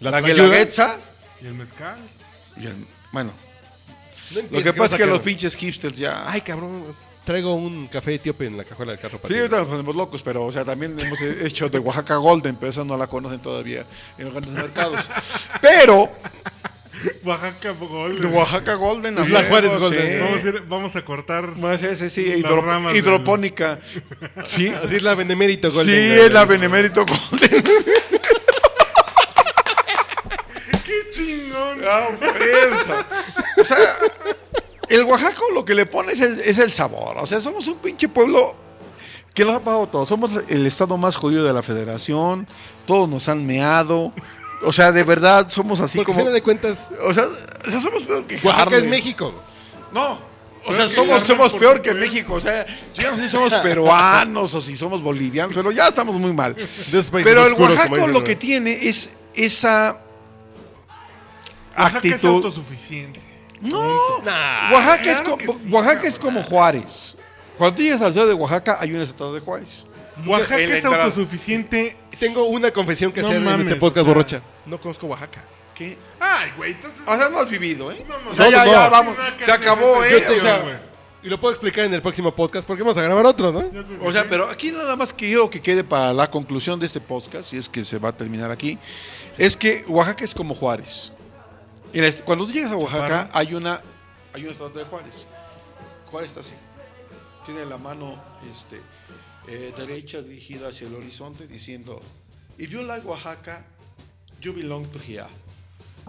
[0.00, 0.28] La, tlayuda.
[0.44, 0.96] guelaguetza
[1.42, 1.96] ¿Y el mezcal?
[2.56, 2.74] y el...
[3.12, 3.32] Bueno,
[4.34, 6.24] No lo que pasa es que los pinches hipsters ya...
[6.26, 6.84] Ay, cabrón,
[7.24, 9.40] traigo un café etíope en la cajuela del carro para Sí, ti.
[9.40, 12.84] ahorita nos ponemos locos, pero o sea, también hemos hecho de Oaxaca Golden, pero esa
[12.84, 13.84] no la conocen todavía
[14.18, 15.00] en los grandes mercados.
[15.60, 16.10] Pero
[17.24, 18.20] Oaxaca Gold.
[18.20, 19.78] de Oaxaca Golden, la Juárez sí.
[19.78, 20.20] Golden.
[20.24, 21.56] Vamos a, ir- vamos a cortar.
[21.56, 23.80] Más ese sí, hidro- del- hidropónica.
[24.44, 25.94] Sí, Así es la Benemérito Golden.
[25.94, 27.64] sí, es la Benemérito Golden.
[30.84, 31.80] ¡Qué chingón!
[31.86, 33.06] Ah, fuerza.
[33.60, 33.78] O sea,
[34.88, 37.16] el Oaxaco lo que le pone es el, es el sabor.
[37.18, 38.54] O sea, somos un pinche pueblo
[39.32, 40.06] que nos ha pagado todo.
[40.06, 42.46] Somos el estado más jodido de la federación.
[42.86, 44.12] Todos nos han meado.
[44.62, 46.18] O sea, de verdad, somos así Porque al como.
[46.20, 47.26] final de cuentas, O sea,
[47.66, 49.34] o sea, somos peor que Oaxaca es México.
[49.92, 50.18] No.
[50.66, 51.92] O sea, somos, somos peor que.
[51.92, 52.34] México.
[52.34, 55.88] O sea, yo ya no sé si somos peruanos o si somos bolivianos, pero ya
[55.88, 56.56] estamos muy mal.
[57.22, 60.00] Pero el oscuros, Oaxaco lo que tiene es esa
[61.76, 62.28] Oaxaca es actitud.
[62.28, 63.20] autosuficiente.
[63.60, 67.16] No, Nah, Oaxaca, es, como, sí, Oaxaca es como Juárez.
[67.56, 69.84] Cuando tú llegas al ciudad de Oaxaca, hay un estado de Juárez.
[70.26, 71.04] Oaxaca la es entrada.
[71.04, 71.96] autosuficiente.
[72.18, 74.14] Tengo una confesión que No hacer en este podcast o sea.
[74.14, 74.42] borracha.
[74.66, 75.44] No conozco Oaxaca.
[75.74, 75.98] ¿Qué?
[76.20, 77.00] Ay, güey, entonces.
[77.06, 78.04] O sea, no has vivido, ¿eh?
[78.08, 78.72] No, no, o sea, no, ya, no.
[78.72, 79.16] ya, vamos.
[79.38, 80.18] Se acabó, ¿eh?
[80.18, 80.74] esa O sea, güey.
[81.24, 83.64] Y lo puedo explicar en el próximo podcast porque vamos a grabar otro, ¿no?
[84.02, 87.48] o sea, pero aquí nada más quiero que quede para la conclusión de este podcast,
[87.48, 88.78] si es que se va a terminar aquí,
[89.38, 91.12] es que Oaxaca es como Juárez.
[92.26, 93.80] Cuando tú llegas a Oaxaca, hay una
[94.34, 95.26] hay un estado de Juárez.
[96.10, 96.54] Juárez está así.
[97.46, 98.80] Tiene la mano este,
[99.48, 102.00] eh, derecha dirigida hacia el horizonte diciendo,
[102.58, 103.64] If you like Oaxaca,
[104.40, 105.26] you belong to here.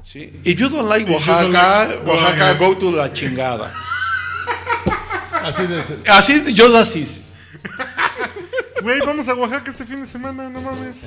[0.04, 0.32] ¿Sí?
[0.44, 2.54] If you don't like don't Oaxaca, like Oaxaca, Oaxaca.
[2.60, 3.74] go to la chingada.
[5.32, 7.22] Así de Así yo lo hice.
[8.82, 11.06] Güey, vamos a Oaxaca este fin de semana, no mames.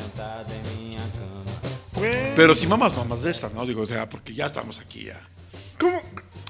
[2.34, 3.64] Pero si mamas, mamas de estas, ¿no?
[3.66, 5.20] Digo, o sea, porque ya estamos aquí ya.
[5.78, 6.00] ¿Cómo?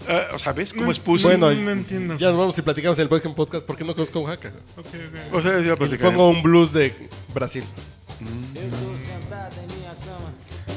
[0.08, 1.24] Eh, o sea, ¿ves cómo No, es pussy?
[1.24, 2.16] bueno, Bueno, no entiendo.
[2.16, 4.52] ya nos vamos y platicamos en el próximo podcast porque no conozco Oaxaca.
[4.76, 5.34] Ok, ok.
[5.34, 7.64] O sea, ya Y pongo un blues de Brasil.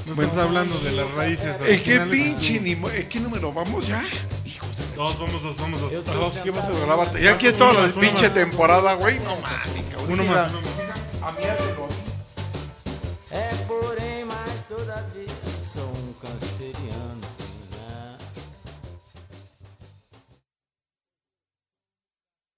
[0.05, 1.55] Nos estás hablando de las raíces.
[1.65, 4.03] ¿En qué pinche ni ¿En qué número vamos ya?
[4.45, 5.91] Hijos de Dos, vamos dos, vamos dos.
[6.05, 7.19] dos, ¿qué vas a grabar?
[7.19, 9.19] Ya aquí es toda la pinche temporada, güey.
[9.19, 10.11] No mames, cabrón.
[10.11, 11.23] Uno más, uno más.
[11.23, 11.43] A mí